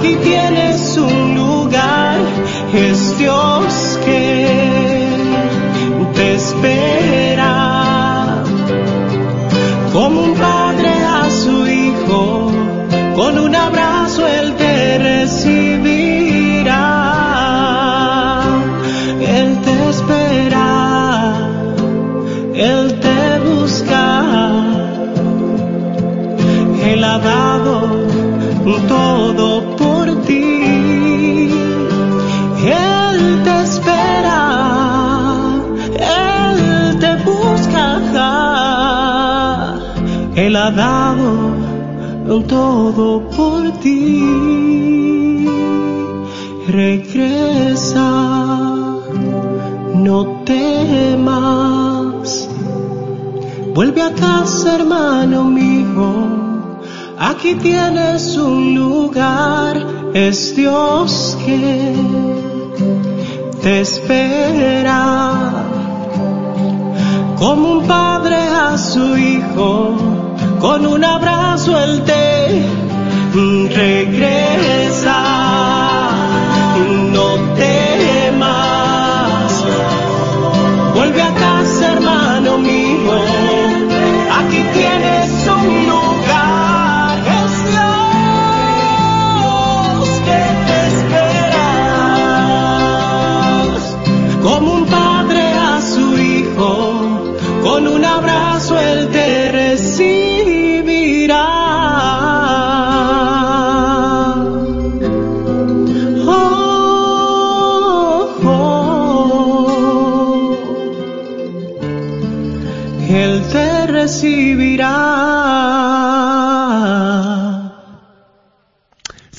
aquí 0.00 0.16
tienes 0.24 0.96
un 0.96 1.34
lugar, 1.34 2.16
es 2.72 3.18
Dios 3.18 3.98
que 4.02 5.06
te 6.14 6.34
espera, 6.36 7.54
como 9.92 10.22
un 10.22 10.34
padre 10.34 10.88
a 10.88 11.30
su 11.30 11.66
hijo, 11.66 12.50
con 13.14 13.38
un 13.38 13.54
abrazo 13.54 14.26
él 14.26 14.54
te 14.56 14.98
recibirá, 14.98 16.72
él 19.20 19.58
te 19.64 19.88
espera, 19.90 21.34
él 22.54 23.00
te 23.00 23.38
busca, 23.50 24.22
él 26.86 27.04
ha 27.04 27.18
dado 27.18 28.00
todo 28.88 29.09
él 40.46 40.56
ha 40.56 40.70
dado 40.70 41.70
todo 42.48 43.28
por 43.36 43.72
ti. 43.80 45.46
Regresa, 46.68 48.10
no 49.94 50.42
temas. 50.44 52.48
Vuelve 53.74 54.02
a 54.02 54.14
casa, 54.14 54.76
hermano 54.76 55.44
mío. 55.44 56.38
Aquí 57.18 57.54
tienes 57.56 58.36
un 58.36 58.74
lugar, 58.74 59.76
es 60.14 60.56
Dios 60.56 61.36
que 61.44 61.94
te 63.62 63.80
espera. 63.80 65.32
Como 67.38 67.72
un 67.72 67.86
padre 67.86 68.36
a 68.36 68.78
su 68.78 69.16
hijo, 69.16 70.19
con 70.60 70.86
un 70.86 71.02
abrazo 71.02 71.80
él 71.80 72.02
te 72.04 72.62
regresa. 73.74 75.39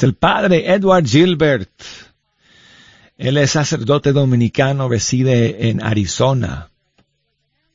Es 0.02 0.06
el 0.06 0.16
padre 0.16 0.74
Edward 0.74 1.06
Gilbert. 1.06 1.70
Él 3.20 3.38
es 3.38 3.52
sacerdote 3.52 4.14
dominicano, 4.14 4.90
reside 4.90 5.70
en 5.70 5.84
Arizona, 5.84 6.72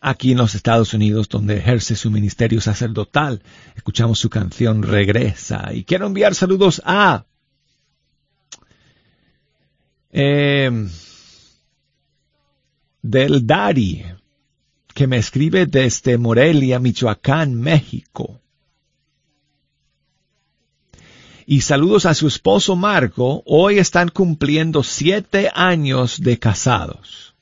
aquí 0.00 0.32
en 0.32 0.38
los 0.38 0.56
Estados 0.56 0.92
Unidos, 0.92 1.28
donde 1.28 1.58
ejerce 1.58 1.94
su 1.94 2.10
ministerio 2.10 2.60
sacerdotal. 2.60 3.42
Escuchamos 3.76 4.18
su 4.18 4.28
canción 4.28 4.82
Regresa. 4.82 5.72
Y 5.72 5.84
quiero 5.84 6.08
enviar 6.08 6.34
saludos 6.34 6.82
a 6.84 7.26
eh, 10.10 10.88
del 13.02 13.46
Dari, 13.46 14.04
que 14.92 15.06
me 15.06 15.18
escribe 15.18 15.66
desde 15.66 16.18
Morelia, 16.18 16.80
Michoacán, 16.80 17.54
México. 17.54 18.40
Y 21.49 21.61
saludos 21.61 22.07
a 22.07 22.14
su 22.14 22.26
esposo 22.26 22.74
Marco, 22.74 23.44
hoy 23.47 23.78
están 23.78 24.09
cumpliendo 24.09 24.82
siete 24.82 25.49
años 25.55 26.20
de 26.20 26.40
casados. 26.40 27.36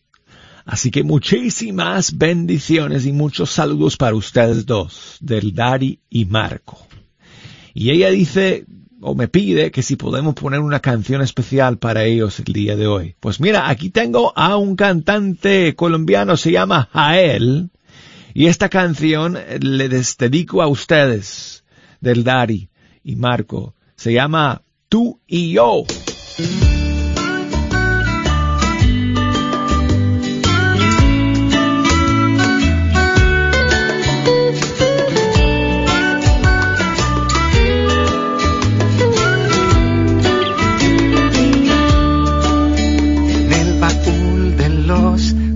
Así 0.67 0.91
que 0.91 1.03
muchísimas 1.03 2.19
bendiciones 2.19 3.07
y 3.07 3.13
muchos 3.13 3.49
saludos 3.49 3.97
para 3.97 4.15
ustedes 4.15 4.67
dos, 4.67 5.17
del 5.21 5.55
Dari 5.55 6.01
y 6.11 6.27
Marco. 6.27 6.87
Y 7.73 7.93
ella 7.93 8.11
dice, 8.11 8.67
o 9.01 9.15
me 9.15 9.29
pide 9.29 9.71
que 9.71 9.83
si 9.83 9.97
podemos 9.97 10.35
poner 10.35 10.61
una 10.61 10.81
canción 10.81 11.23
especial 11.23 11.79
para 11.79 12.05
ellos 12.05 12.39
el 12.41 12.53
día 12.53 12.77
de 12.77 12.87
hoy. 12.87 13.17
Pues 13.21 13.41
mira, 13.41 13.71
aquí 13.71 13.89
tengo 13.89 14.35
a 14.37 14.59
un 14.59 14.77
cantante 14.77 15.75
colombiano, 15.77 16.37
se 16.37 16.53
llama 16.53 16.91
Jael, 16.93 17.71
y 18.35 18.49
esta 18.49 18.69
canción 18.69 19.39
le 19.61 19.89
dedico 19.89 20.61
a 20.61 20.67
ustedes, 20.67 21.65
del 22.03 22.23
Dari 22.23 22.69
y 23.03 23.17
Marco. 23.17 23.75
Se 24.05 24.13
llama 24.13 24.61
Tú 24.91 25.19
y 25.27 25.55
yo. 25.55 25.85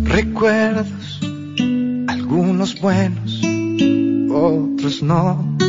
recuerdos, 0.06 1.20
algunos 2.08 2.80
buenos, 2.80 3.42
otros 4.32 5.02
no. 5.02 5.67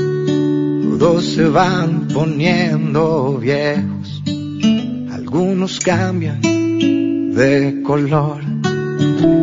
Todos 1.00 1.24
se 1.24 1.46
van 1.46 2.10
poniendo 2.14 3.38
viejos, 3.40 4.22
algunos 5.12 5.80
cambian 5.80 6.42
de 6.42 7.82
color. 7.84 8.42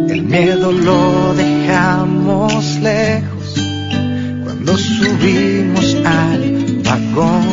El 0.09 0.23
miedo 0.23 0.71
lo 0.71 1.35
dejamos 1.35 2.79
lejos 2.81 3.55
cuando 4.45 4.77
subimos 4.77 5.97
al 6.05 6.83
vagón. 6.85 7.47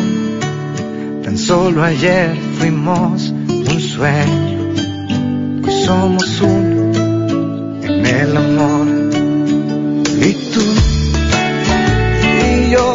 Tan 1.24 1.38
solo 1.38 1.82
ayer 1.84 2.36
fuimos 2.60 3.30
un 3.30 3.80
sueño, 3.80 4.60
hoy 5.66 5.86
somos 5.86 6.42
uno 6.42 6.92
el 8.24 8.38
amor. 8.38 8.88
Y 10.22 10.34
tú 10.54 10.62
y 12.46 12.72
yo, 12.72 12.94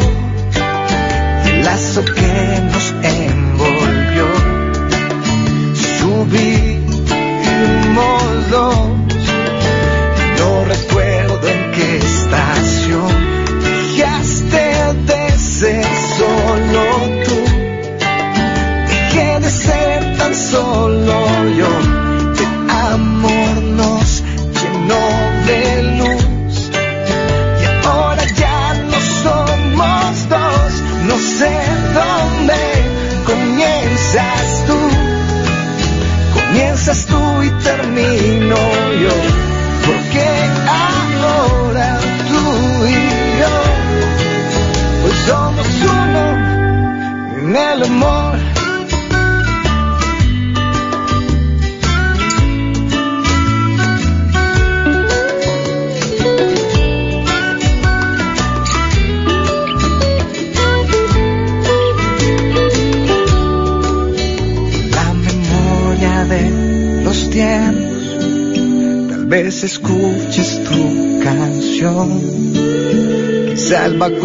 que 1.79 2.61
nos 2.73 2.93
envolvió, 3.05 4.27
subimos 6.01 7.31
dos. 8.51 8.89
No 10.39 10.65
recuerdo 10.65 11.58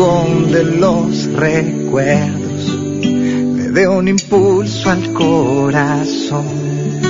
vagón 0.04 0.52
de 0.52 0.64
los 0.64 1.26
recuerdos 1.34 2.68
le 3.56 3.70
dé 3.70 3.88
un 3.88 4.08
impulso 4.08 4.90
al 4.90 5.14
corazón 5.14 7.03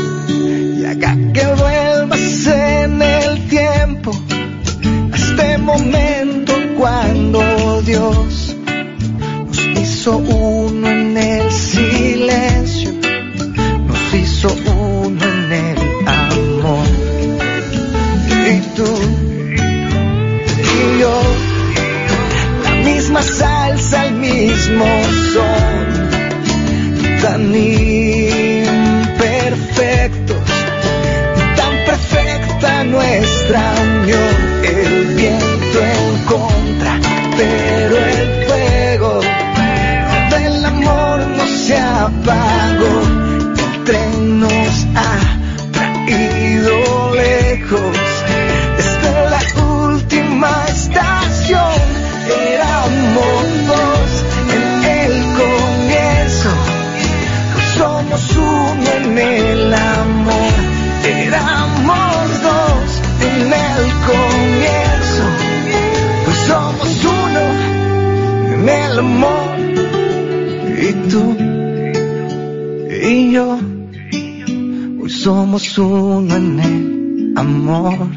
somos 75.23 75.77
uno 75.77 76.35
en 76.35 76.59
el 76.59 77.37
amor. 77.37 78.09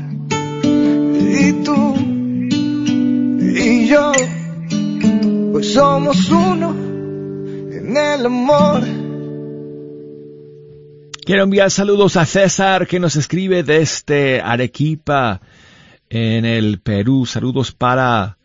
Y 0.65 1.53
tú 1.63 1.95
y 3.41 3.87
yo, 3.87 4.13
hoy 5.55 5.63
somos 5.63 6.29
uno 6.31 6.75
en 7.71 7.97
el 7.97 8.27
amor. 8.27 8.83
Quiero 11.25 11.45
enviar 11.45 11.71
saludos 11.71 12.17
a 12.17 12.27
César 12.27 12.89
que 12.89 12.99
nos 12.99 13.15
escribe 13.15 13.63
desde 13.63 14.41
Arequipa, 14.41 15.41
en 16.11 16.45
el 16.45 16.81
Perú. 16.81 17.25
Saludos 17.25 17.71
para 17.71 18.39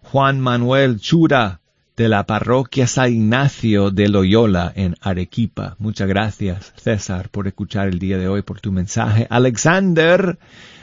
Juan 0.00 0.40
Manuel 0.40 1.00
Chura 1.00 1.60
de 1.96 2.08
la 2.08 2.26
parroquia 2.26 2.86
San 2.86 3.12
Ignacio 3.12 3.90
de 3.90 4.08
Loyola 4.08 4.70
en 4.76 4.96
Arequipa. 5.00 5.76
Muchas 5.78 6.06
gracias, 6.06 6.74
César, 6.76 7.30
por 7.30 7.46
escuchar 7.46 7.88
el 7.88 7.98
día 7.98 8.18
de 8.18 8.28
hoy, 8.28 8.42
por 8.42 8.60
tu 8.60 8.70
mensaje. 8.70 9.26
Alexander 9.30 10.38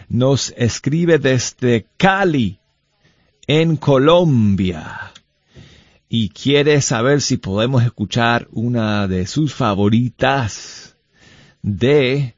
nos 0.09 0.53
escribe 0.57 1.19
desde 1.19 1.85
Cali, 1.97 2.59
en 3.45 3.77
Colombia, 3.77 5.11
y 6.09 6.29
quiere 6.29 6.81
saber 6.81 7.21
si 7.21 7.37
podemos 7.37 7.83
escuchar 7.83 8.47
una 8.51 9.07
de 9.07 9.27
sus 9.27 9.53
favoritas 9.53 10.97
de 11.61 12.35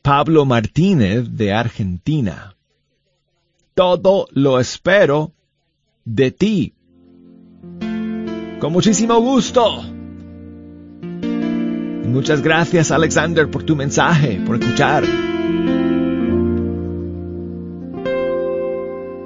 Pablo 0.00 0.46
Martínez 0.46 1.28
de 1.32 1.52
Argentina. 1.52 2.56
Todo 3.74 4.28
lo 4.32 4.58
espero 4.58 5.32
de 6.04 6.30
ti. 6.30 6.74
Con 8.60 8.72
muchísimo 8.72 9.20
gusto. 9.20 9.84
Muchas 12.08 12.42
gracias 12.42 12.90
Alexander 12.90 13.48
por 13.50 13.62
tu 13.62 13.76
mensaje, 13.76 14.40
por 14.44 14.56
escuchar. 14.56 15.04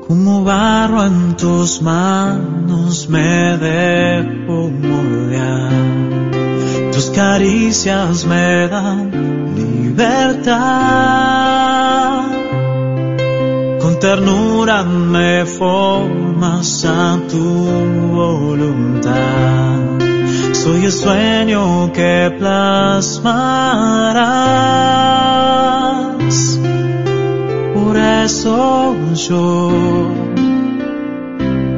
Como 0.07 0.45
barro 0.45 1.07
en 1.07 1.37
tus 1.37 1.81
manos 1.81 3.09
me 3.09 3.57
dejo 3.57 4.69
moldear. 4.69 5.73
Tus 6.93 7.09
caricias 7.11 8.27
me 8.27 8.69
dan 8.69 9.55
libertad. 9.55 10.93
Ternura 14.03 14.83
me 14.83 15.47
formas 15.47 16.85
a 16.85 17.21
tu 17.31 17.39
voluntad. 18.11 19.79
Soy 20.53 20.87
el 20.87 20.91
sueño 20.91 21.93
que 21.93 22.35
plasmarás. 22.37 23.23
Por 27.75 27.97
eso 27.97 28.97
yo 29.29 29.71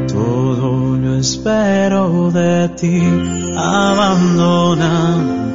todo 0.08 0.96
lo 0.96 1.16
espero 1.16 2.30
de 2.30 2.70
ti, 2.70 3.02
abandona 3.54 4.94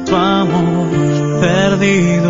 tu 0.06 0.14
amor, 0.14 0.86
perdido 1.40 2.29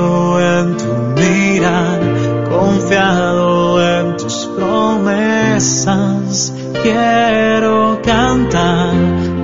Quiero 6.82 8.00
cantar, 8.02 8.94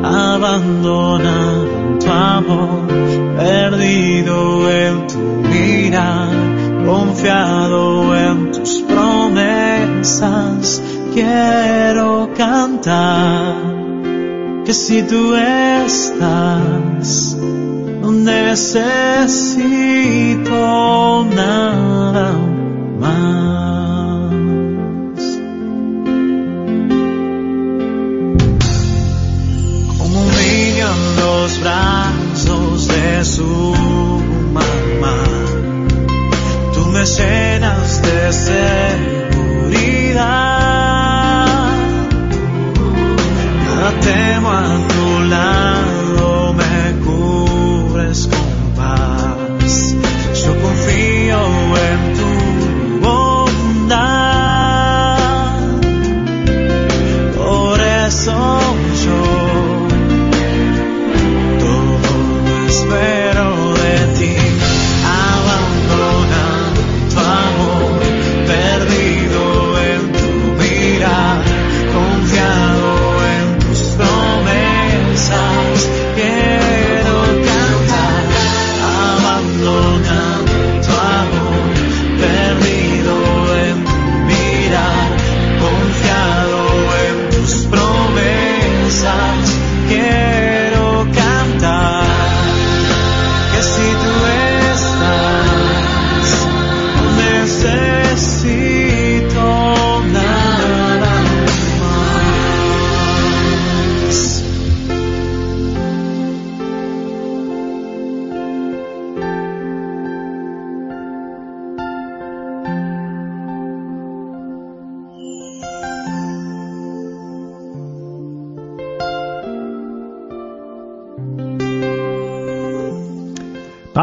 abandona 0.02 1.66
tu 2.00 2.10
amor, 2.10 2.88
perdido 3.36 4.70
en 4.70 5.06
tu 5.06 5.18
mirar, 5.46 6.30
confiado 6.86 8.16
en 8.16 8.52
tus 8.52 8.80
promesas. 8.88 10.80
Quiero 11.12 12.30
cantar 12.34 13.54
que 14.64 14.72
si 14.72 15.02
tú 15.02 15.36
estás, 15.36 17.36
no 18.00 18.12
necesito 18.12 19.26
nada 21.34 21.75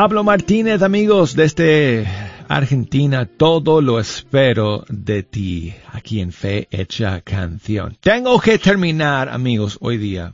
Pablo 0.04 0.26
Martínez, 0.26 0.82
amigos, 0.82 1.34
desde 1.34 2.06
Argentina, 2.49 3.26
todo 3.26 3.80
lo 3.80 4.01
espero 4.01 4.84
de 4.89 5.24
ti, 5.24 5.74
aquí 5.93 6.20
en 6.20 6.34
Fe 6.34 6.68
Hecha 6.72 7.22
Canción. 7.22 7.97
Tengo 8.01 8.38
que 8.41 8.60
terminar, 8.60 9.30
amigos, 9.30 9.78
hoy 9.80 9.97
día 9.97 10.34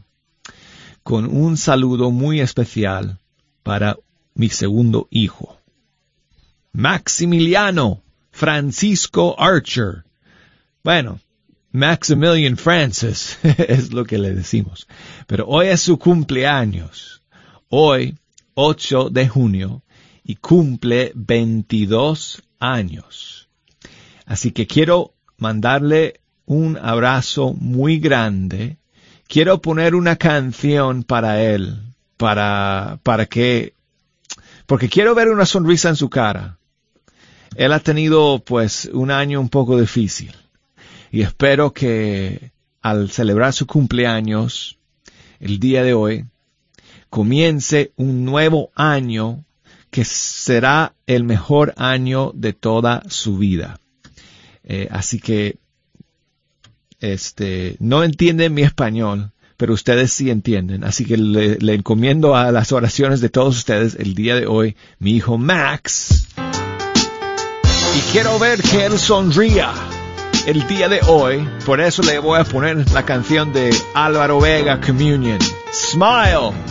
con 1.03 1.25
un 1.25 1.55
saludo 1.55 2.09
muy 2.09 2.41
especial 2.41 3.19
para 3.61 3.95
mi 4.33 4.49
segundo 4.49 5.07
hijo, 5.11 5.59
Maximiliano 6.71 8.01
Francisco 8.31 9.35
Archer. 9.37 10.03
Bueno, 10.83 11.19
Maximilian 11.71 12.57
Francis 12.57 13.37
es 13.43 13.93
lo 13.93 14.03
que 14.03 14.17
le 14.17 14.33
decimos. 14.33 14.87
Pero 15.27 15.45
hoy 15.47 15.67
es 15.67 15.81
su 15.81 15.99
cumpleaños. 15.99 17.21
Hoy 17.69 18.15
8 18.61 19.09
de 19.09 19.25
junio 19.29 19.83
y 20.21 20.35
cumple 20.35 21.13
22 21.15 22.43
años. 22.59 23.47
Así 24.25 24.51
que 24.51 24.67
quiero 24.67 25.13
mandarle 25.37 26.19
un 26.45 26.77
abrazo 26.77 27.53
muy 27.53 27.99
grande. 27.99 28.75
Quiero 29.29 29.61
poner 29.61 29.95
una 29.95 30.17
canción 30.17 31.03
para 31.03 31.41
él, 31.41 31.79
para, 32.17 32.99
para 33.01 33.27
que, 33.27 33.73
porque 34.65 34.89
quiero 34.89 35.15
ver 35.15 35.29
una 35.29 35.45
sonrisa 35.45 35.87
en 35.87 35.95
su 35.95 36.09
cara. 36.09 36.57
Él 37.55 37.71
ha 37.71 37.79
tenido 37.79 38.39
pues 38.39 38.89
un 38.91 39.09
año 39.09 39.39
un 39.39 39.47
poco 39.47 39.79
difícil 39.79 40.35
y 41.11 41.21
espero 41.21 41.71
que 41.71 42.51
al 42.81 43.09
celebrar 43.09 43.53
su 43.53 43.65
cumpleaños 43.65 44.77
el 45.39 45.59
día 45.59 45.81
de 45.81 45.93
hoy, 45.93 46.25
comience 47.09 47.91
un 47.95 48.25
nuevo 48.25 48.71
año 48.75 49.45
que 49.89 50.05
será 50.05 50.93
el 51.07 51.23
mejor 51.23 51.73
año 51.77 52.31
de 52.35 52.53
toda 52.53 53.03
su 53.09 53.37
vida. 53.37 53.79
Eh, 54.63 54.87
así 54.91 55.19
que, 55.19 55.57
este, 56.99 57.75
no 57.79 58.03
entienden 58.03 58.53
mi 58.53 58.61
español, 58.61 59.31
pero 59.57 59.73
ustedes 59.73 60.13
sí 60.13 60.29
entienden. 60.29 60.83
Así 60.83 61.05
que 61.05 61.17
le, 61.17 61.57
le 61.57 61.73
encomiendo 61.73 62.35
a 62.35 62.51
las 62.51 62.71
oraciones 62.71 63.19
de 63.19 63.29
todos 63.29 63.57
ustedes 63.57 63.95
el 63.95 64.13
día 64.13 64.35
de 64.35 64.45
hoy, 64.45 64.75
mi 64.99 65.13
hijo 65.15 65.37
Max. 65.37 66.27
Y 67.97 68.11
quiero 68.11 68.37
ver 68.37 68.61
que 68.61 68.85
él 68.85 68.99
sonría 68.99 69.73
el 70.45 70.67
día 70.67 70.87
de 70.87 71.01
hoy. 71.07 71.47
Por 71.65 71.81
eso 71.81 72.03
le 72.03 72.19
voy 72.19 72.39
a 72.39 72.43
poner 72.43 72.89
la 72.91 73.03
canción 73.03 73.51
de 73.51 73.75
Álvaro 73.93 74.39
Vega 74.39 74.79
Communion. 74.79 75.39
Smile. 75.73 76.68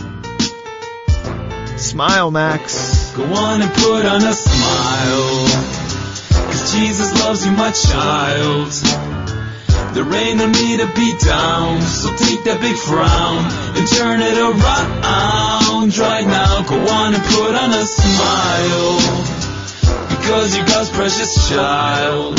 Smile, 1.79 2.29
Max. 2.29 3.11
Go 3.15 3.23
on 3.23 3.61
and 3.61 3.71
put 3.71 4.05
on 4.05 4.21
a 4.21 4.33
smile. 4.33 5.47
Cause 6.47 6.73
Jesus 6.73 7.13
loves 7.23 7.45
you, 7.45 7.51
my 7.53 7.71
child. 7.71 8.71
There 9.93 10.13
ain't 10.13 10.37
no 10.37 10.47
need 10.47 10.79
to 10.81 10.87
be 10.93 11.17
down. 11.17 11.81
So 11.81 12.09
take 12.15 12.43
that 12.43 12.59
big 12.61 12.75
frown 12.75 13.45
and 13.75 13.87
turn 13.87 14.21
it 14.21 14.37
around 14.37 15.97
right 15.97 16.27
now. 16.27 16.61
Go 16.67 16.77
on 16.77 17.13
and 17.15 17.23
put 17.23 17.55
on 17.55 17.71
a 17.71 17.85
smile. 17.85 18.99
Because 20.09 20.55
you're 20.55 20.65
God's 20.67 20.89
precious 20.91 21.49
child. 21.49 22.37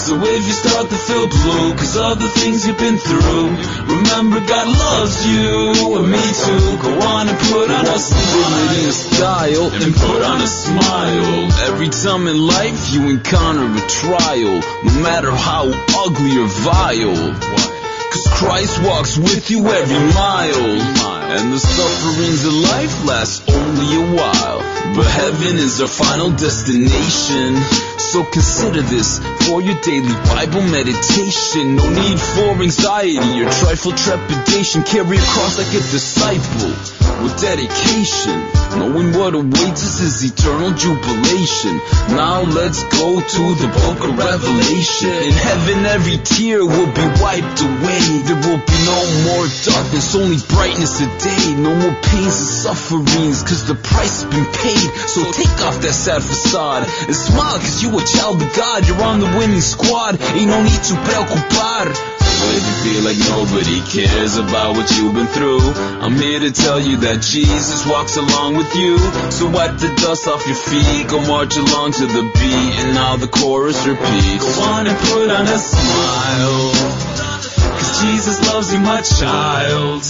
So 0.00 0.16
if 0.16 0.46
you 0.46 0.52
start 0.52 0.88
to 0.88 0.96
feel 0.96 1.28
blue 1.28 1.74
Cause 1.74 1.96
of 1.98 2.18
the 2.18 2.28
things 2.28 2.66
you've 2.66 2.78
been 2.78 2.96
through. 2.96 3.48
Remember 3.84 4.40
God 4.40 4.66
loves 4.66 5.26
you 5.26 5.98
And 5.98 6.10
me 6.10 6.24
too. 6.24 6.64
Go 6.80 6.92
on 7.04 7.28
and 7.28 7.38
put 7.38 7.70
on 7.70 7.84
a 7.84 7.98
smile. 7.98 8.92
Style. 8.92 9.66
And 9.70 9.94
put 9.94 10.22
on 10.22 10.40
a 10.40 10.46
smile. 10.46 11.52
Every 11.68 11.90
time 11.90 12.28
in 12.28 12.38
life 12.38 12.94
you 12.94 13.10
encounter 13.10 13.68
a 13.68 13.88
trial 13.88 14.60
No 14.84 15.02
matter 15.02 15.32
how 15.32 15.68
ugly 15.68 16.38
or 16.38 16.48
vile 16.48 17.79
Cause 18.10 18.26
Christ 18.26 18.82
walks 18.82 19.16
with 19.16 19.50
you 19.50 19.66
every 19.68 20.14
mile. 20.14 21.10
And 21.30 21.52
the 21.52 21.60
sufferings 21.60 22.44
of 22.44 22.54
life 22.54 23.04
last 23.06 23.48
only 23.48 23.94
a 23.94 24.16
while. 24.16 24.58
But 24.96 25.06
heaven 25.06 25.56
is 25.56 25.80
our 25.80 25.86
final 25.86 26.30
destination. 26.30 27.54
So 27.98 28.24
consider 28.24 28.82
this 28.82 29.20
for 29.46 29.62
your 29.62 29.78
daily 29.82 30.12
Bible 30.26 30.62
meditation. 30.62 31.76
No 31.76 31.88
need 31.88 32.18
for 32.18 32.58
anxiety 32.58 33.42
or 33.42 33.48
trifle 33.48 33.92
trepidation. 33.92 34.82
Carry 34.82 35.18
a 35.18 35.22
cross 35.22 35.58
like 35.58 35.70
a 35.70 35.82
disciple 35.94 36.74
with 37.22 37.40
dedication. 37.40 38.42
Knowing 38.74 39.14
what 39.14 39.34
awaits 39.34 39.82
us 39.86 40.00
is 40.00 40.24
eternal 40.24 40.72
jubilation. 40.74 41.78
Now 42.18 42.42
let's 42.42 42.82
go 42.90 43.20
to 43.20 43.44
the 43.54 43.70
book 43.70 44.02
of 44.02 44.18
Revelation. 44.18 45.10
In 45.10 45.32
heaven 45.32 45.86
every 45.86 46.18
tear 46.18 46.66
will 46.66 46.90
be 46.90 47.06
wiped 47.22 47.62
away 47.62 47.99
There 48.26 48.40
will 48.40 48.58
be 48.58 48.78
no 48.88 49.00
more 49.28 49.46
darkness, 49.64 50.14
only 50.14 50.38
brightness 50.48 50.98
today 50.98 51.54
No 51.56 51.74
more 51.74 51.94
pains 52.00 52.36
and 52.40 52.52
sufferings 52.64 53.42
cause 53.42 53.66
the 53.66 53.74
price 53.74 54.22
has 54.22 54.30
been 54.30 54.46
paid 54.46 54.88
So 55.08 55.30
take 55.32 55.60
off 55.66 55.80
that 55.82 55.92
sad 55.92 56.22
facade 56.22 56.88
and 57.06 57.16
smile 57.16 57.58
cause 57.58 57.82
you 57.82 57.90
a 57.96 58.02
child 58.04 58.42
of 58.42 58.50
God 58.56 58.86
You're 58.88 59.02
on 59.02 59.20
the 59.20 59.30
winning 59.38 59.60
squad, 59.60 60.20
ain't 60.20 60.48
no 60.48 60.62
need 60.62 60.82
to 60.90 60.94
preocupar 61.04 61.92
but 62.40 62.56
if 62.56 62.64
you 62.64 62.76
feel 62.88 63.02
like 63.04 63.18
nobody 63.18 63.80
cares 63.84 64.38
about 64.38 64.74
what 64.74 64.90
you've 64.96 65.14
been 65.14 65.26
through, 65.26 65.60
I'm 66.00 66.14
here 66.16 66.40
to 66.40 66.50
tell 66.50 66.80
you 66.80 66.96
that 67.04 67.20
Jesus 67.20 67.86
walks 67.86 68.16
along 68.16 68.56
with 68.56 68.74
you. 68.76 68.96
So 69.30 69.50
wipe 69.50 69.76
the 69.76 69.92
dust 70.00 70.26
off 70.26 70.46
your 70.46 70.56
feet, 70.56 71.08
go 71.08 71.20
march 71.20 71.56
along 71.56 71.92
to 72.00 72.06
the 72.06 72.22
beat, 72.22 72.72
and 72.80 72.94
now 72.94 73.16
the 73.16 73.28
chorus 73.28 73.86
repeats. 73.86 74.56
Go 74.56 74.62
on 74.62 74.86
and 74.86 74.98
put 74.98 75.30
on 75.30 75.46
a 75.46 75.58
smile. 75.58 77.19
Cause 77.40 78.02
Jesus 78.02 78.40
loves 78.52 78.72
you, 78.72 78.80
my 78.80 79.00
child. 79.00 80.02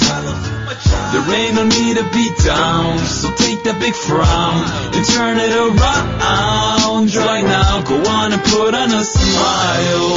There 1.12 1.34
ain't 1.34 1.54
no 1.54 1.64
need 1.66 1.96
to 1.96 2.06
be 2.14 2.30
down. 2.44 2.98
So 2.98 3.34
take 3.34 3.64
that 3.64 3.78
big 3.80 3.94
frown 3.94 4.62
and 4.94 5.04
turn 5.06 5.38
it 5.38 5.50
around 5.50 7.14
right 7.14 7.42
now. 7.42 7.82
Go 7.82 7.98
on 7.98 8.32
and 8.32 8.42
put 8.42 8.74
on 8.74 8.90
a 8.94 9.02
smile. 9.02 10.14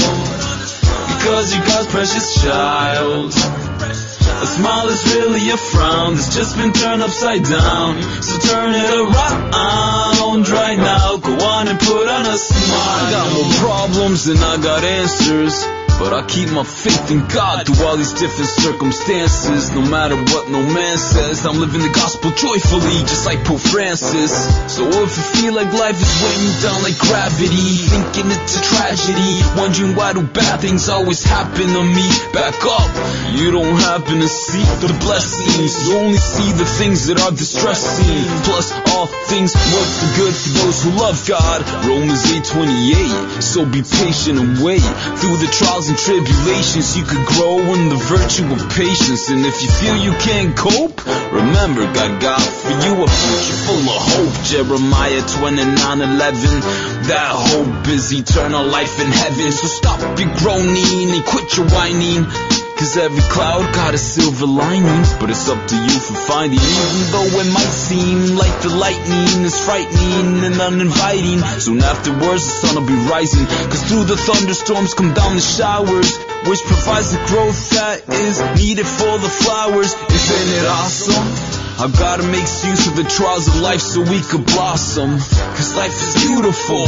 Because 1.18 1.56
you're 1.56 1.66
God's 1.66 1.88
precious 1.88 2.44
child. 2.44 3.34
A 3.34 4.46
smile 4.46 4.90
is 4.90 5.02
really 5.16 5.50
a 5.50 5.58
frown 5.58 6.16
that's 6.16 6.36
just 6.36 6.58
been 6.58 6.74
turned 6.74 7.02
upside 7.02 7.44
down. 7.44 8.02
So 8.22 8.38
turn 8.54 8.76
it 8.76 8.92
around 8.94 10.50
right 10.50 10.78
now. 10.78 11.18
Go 11.18 11.34
on 11.34 11.68
and 11.68 11.80
put 11.80 12.08
on 12.08 12.26
a 12.26 12.38
smile. 12.38 12.78
I 12.78 13.12
got 13.12 13.34
more 13.34 13.54
problems 13.66 14.26
than 14.26 14.38
I 14.38 14.62
got 14.62 14.84
answers. 14.84 15.83
But 16.00 16.14
I 16.14 16.26
keep 16.28 16.50
my 16.52 16.64
faith 16.64 17.12
in 17.12 17.28
God 17.28 17.66
through 17.66 17.86
all 17.86 17.98
these 17.98 18.14
different 18.14 18.50
circumstances. 18.50 19.72
No 19.72 19.82
matter 19.82 20.18
what 20.18 20.50
no 20.50 20.62
man 20.62 20.98
says, 20.98 21.46
I'm 21.46 21.60
living 21.60 21.82
the 21.82 21.94
gospel 21.94 22.32
joyfully, 22.32 23.06
just 23.06 23.26
like 23.26 23.44
Pope 23.46 23.62
Francis. 23.62 24.34
So 24.74 24.84
if 24.90 25.12
you 25.16 25.26
feel 25.38 25.54
like 25.54 25.72
life 25.74 26.00
is 26.00 26.14
weighing 26.22 26.44
you 26.44 26.56
down 26.62 26.82
like 26.84 26.98
gravity, 26.98 27.78
thinking 27.88 28.32
it's 28.32 28.58
a 28.58 28.64
tragedy, 28.64 29.42
wondering 29.56 29.96
why 29.96 30.14
do 30.14 30.24
bad 30.24 30.60
things 30.60 30.90
always 30.90 31.24
happen 31.24 31.68
to 31.68 31.84
me, 31.84 32.08
back 32.34 32.58
up. 32.66 32.90
You 33.34 33.52
don't 33.52 33.78
happen 33.78 34.20
to 34.20 34.28
see 34.28 34.64
the 34.82 34.92
blessings, 35.02 35.88
you 35.88 35.98
only 35.98 36.18
see 36.18 36.52
the 36.52 36.66
things 36.66 37.08
that 37.08 37.22
are 37.22 37.32
distressing. 37.32 38.24
Plus, 38.44 38.74
all 38.94 39.08
things 39.30 39.54
work 39.54 39.90
for 40.00 40.10
good 40.20 40.34
for 40.34 40.52
those 40.60 40.84
who 40.84 40.92
love 40.98 41.18
God. 41.28 41.62
Romans 41.86 42.26
8:28. 42.32 43.42
So 43.42 43.66
be 43.66 43.82
patient 43.82 44.40
and 44.40 44.64
wait 44.64 44.84
through 45.20 45.38
the 45.38 45.48
trials 45.48 45.83
and 45.90 45.98
tribulations. 45.98 46.98
You 46.98 47.04
could 47.04 47.26
grow 47.26 47.58
in 47.60 47.90
the 47.90 47.96
virtue 47.96 48.46
of 48.52 48.60
patience. 48.76 49.30
And 49.30 49.46
if 49.46 49.62
you 49.62 49.70
feel 49.70 49.98
you 49.98 50.14
can't 50.20 50.56
cope, 50.56 51.06
remember 51.32 51.84
God 51.94 52.22
got 52.22 52.42
for 52.42 52.72
you 52.72 53.04
a 53.04 53.08
future 53.08 53.60
full 53.66 53.86
of 53.90 54.02
hope. 54.14 54.36
Jeremiah 54.46 55.22
29:11. 55.22 56.62
That 57.10 57.32
hope 57.34 57.88
is 57.88 58.14
eternal 58.14 58.66
life 58.66 59.00
in 59.00 59.12
heaven. 59.12 59.52
So 59.52 59.68
stop 59.68 60.00
your 60.20 60.32
groaning 60.38 61.10
and 61.12 61.26
quit 61.26 61.58
your 61.58 61.68
whining. 61.68 62.53
Cause 62.78 62.98
every 62.98 63.22
cloud 63.30 63.74
got 63.74 63.94
a 63.94 63.98
silver 63.98 64.46
lining 64.46 65.04
But 65.20 65.30
it's 65.30 65.48
up 65.48 65.68
to 65.68 65.76
you 65.76 66.00
for 66.00 66.14
finding. 66.14 66.60
Even 66.60 67.12
though 67.12 67.40
it 67.40 67.54
might 67.54 67.74
seem 67.74 68.36
like 68.36 68.56
the 68.62 68.70
lightning 68.70 69.46
is 69.46 69.58
frightening 69.64 70.44
and 70.44 70.60
uninviting 70.60 71.40
Soon 71.60 71.82
afterwards 71.82 72.44
the 72.46 72.68
sun 72.68 72.76
will 72.76 72.88
be 72.88 73.00
rising. 73.10 73.46
Cause 73.46 73.84
through 73.88 74.06
the 74.06 74.18
thunderstorms 74.18 74.94
come 74.94 75.14
down 75.14 75.36
the 75.36 75.42
showers 75.42 76.18
Which 76.50 76.62
provides 76.64 77.12
the 77.12 77.24
growth 77.28 77.70
that 77.72 78.10
is 78.10 78.42
needed 78.58 78.88
for 78.88 79.18
the 79.18 79.30
flowers. 79.30 79.94
Isn't 79.94 80.58
it 80.58 80.66
awesome? 80.66 81.63
How 81.78 81.88
God 81.88 82.22
makes 82.30 82.64
use 82.64 82.88
of 82.88 82.96
the 82.96 83.04
trials 83.04 83.48
of 83.48 83.60
life 83.60 83.82
so 83.82 84.02
we 84.02 84.22
could 84.22 84.46
blossom. 84.46 85.18
Cause 85.58 85.76
life 85.76 85.92
is 85.92 86.16
beautiful, 86.22 86.86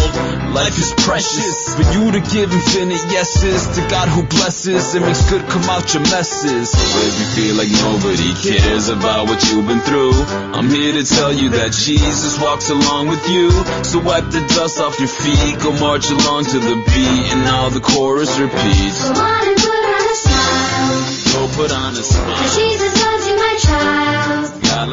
life 0.54 0.78
is 0.78 0.94
precious. 0.94 1.74
For 1.74 1.82
you 1.92 2.12
to 2.14 2.22
give 2.22 2.54
infinite 2.54 3.02
yeses 3.10 3.66
to 3.76 3.82
God 3.90 4.08
who 4.10 4.24
blesses 4.24 4.94
and 4.94 5.04
makes 5.06 5.28
good 5.30 5.42
come 5.50 5.64
out 5.70 5.94
your 5.94 6.04
messes. 6.04 6.70
So 6.70 7.00
if 7.02 7.18
you 7.18 7.28
feel 7.34 7.56
like 7.56 7.72
nobody 7.72 8.32
cares 8.46 8.90
about 8.90 9.28
what 9.28 9.42
you've 9.50 9.68
been 9.68 9.82
through, 9.82 10.14
I'm 10.54 10.70
here 10.70 10.94
to 10.94 11.04
tell 11.04 11.34
you 11.34 11.50
that 11.58 11.74
Jesus 11.74 12.40
walks 12.40 12.70
along 12.70 13.08
with 13.08 13.28
you. 13.28 13.50
So 13.84 14.00
wipe 14.00 14.30
the 14.30 14.46
dust 14.54 14.80
off 14.80 15.00
your 15.00 15.10
feet, 15.10 15.60
go 15.60 15.74
march 15.82 16.10
along 16.12 16.46
to 16.46 16.60
the 16.60 16.76
beat, 16.76 17.24
and 17.34 17.42
now 17.42 17.70
the 17.70 17.82
chorus 17.82 18.38
repeats. 18.38 19.02
Go 19.02 19.18
on 19.18 19.48
and 19.50 19.58
put 19.58 19.82
on 19.82 20.06
a 20.06 20.16
smile. 20.16 21.26
Go 21.34 21.42
put 21.58 21.72
on 21.72 21.94
a 21.94 22.04
smile. 22.04 22.65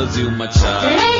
Child. 0.03 0.16
God 0.16 0.16
loves 0.16 0.18
you, 0.18 0.30
my 0.30 0.46
There 0.48 1.11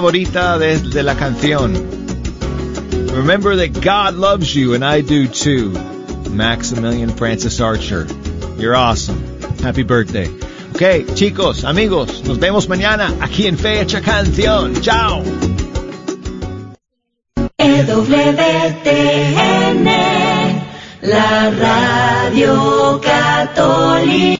favorita 0.00 0.58
de, 0.58 1.02
la 1.02 1.14
canción. 1.14 1.74
Remember 3.12 3.56
that 3.56 3.82
God 3.82 4.14
loves 4.14 4.54
you 4.54 4.72
and 4.72 4.82
I 4.82 5.02
do 5.02 5.28
too. 5.28 5.72
Maximilian 6.30 7.10
Francis 7.10 7.60
Archer. 7.60 8.06
You're 8.56 8.74
awesome. 8.74 9.22
Happy 9.58 9.82
birthday. 9.82 10.28
Ok, 10.74 11.04
chicos, 11.14 11.64
amigos, 11.64 12.24
nos 12.24 12.38
vemos 12.38 12.66
mañana 12.66 13.14
aquí 13.20 13.46
en 13.46 13.58
Fecha 13.58 14.00
Canción. 14.00 14.80
Chao. 14.80 15.22
EWTN, 17.58 18.24
la 21.02 21.50
radio 21.50 23.00
católica. 23.02 24.39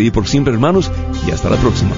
día 0.00 0.12
por 0.12 0.26
siempre, 0.26 0.52
hermanos, 0.52 0.90
y 1.26 1.30
hasta 1.30 1.50
la 1.50 1.56
próxima. 1.56 1.92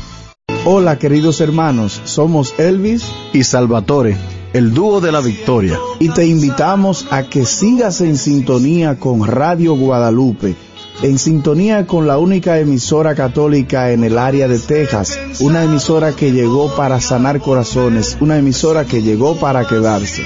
Hola 0.65 0.99
queridos 0.99 1.41
hermanos, 1.41 2.03
somos 2.05 2.55
Elvis 2.59 3.05
y 3.33 3.45
Salvatore, 3.45 4.17
el 4.53 4.75
dúo 4.75 5.01
de 5.01 5.13
la 5.13 5.21
victoria, 5.21 5.79
y 6.01 6.09
te 6.09 6.27
invitamos 6.27 7.07
a 7.11 7.23
que 7.23 7.45
sigas 7.45 8.01
en 8.01 8.17
sintonía 8.17 8.99
con 8.99 9.25
Radio 9.27 9.77
Guadalupe, 9.77 10.57
en 11.03 11.19
sintonía 11.19 11.87
con 11.87 12.07
la 12.07 12.19
única 12.19 12.59
emisora 12.59 13.15
católica 13.15 13.93
en 13.93 14.05
el 14.05 14.19
área 14.19 14.49
de 14.49 14.59
Texas, 14.59 15.19
una 15.41 15.65
emisora 15.65 16.13
que 16.13 16.33
llegó 16.33 16.75
para 16.75 17.01
sanar 17.01 17.41
corazones, 17.41 18.17
una 18.21 18.39
emisora 18.39 18.85
que 18.85 19.03
llegó 19.03 19.37
para 19.37 19.67
quedarse. 19.67 20.23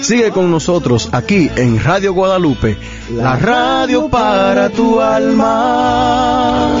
Sigue 0.00 0.30
con 0.30 0.50
nosotros 0.50 1.10
aquí 1.12 1.50
en 1.56 1.82
Radio 1.82 2.14
Guadalupe, 2.14 2.76
la 3.14 3.36
radio 3.36 4.08
para 4.08 4.70
tu 4.70 5.00
alma. 5.00 6.80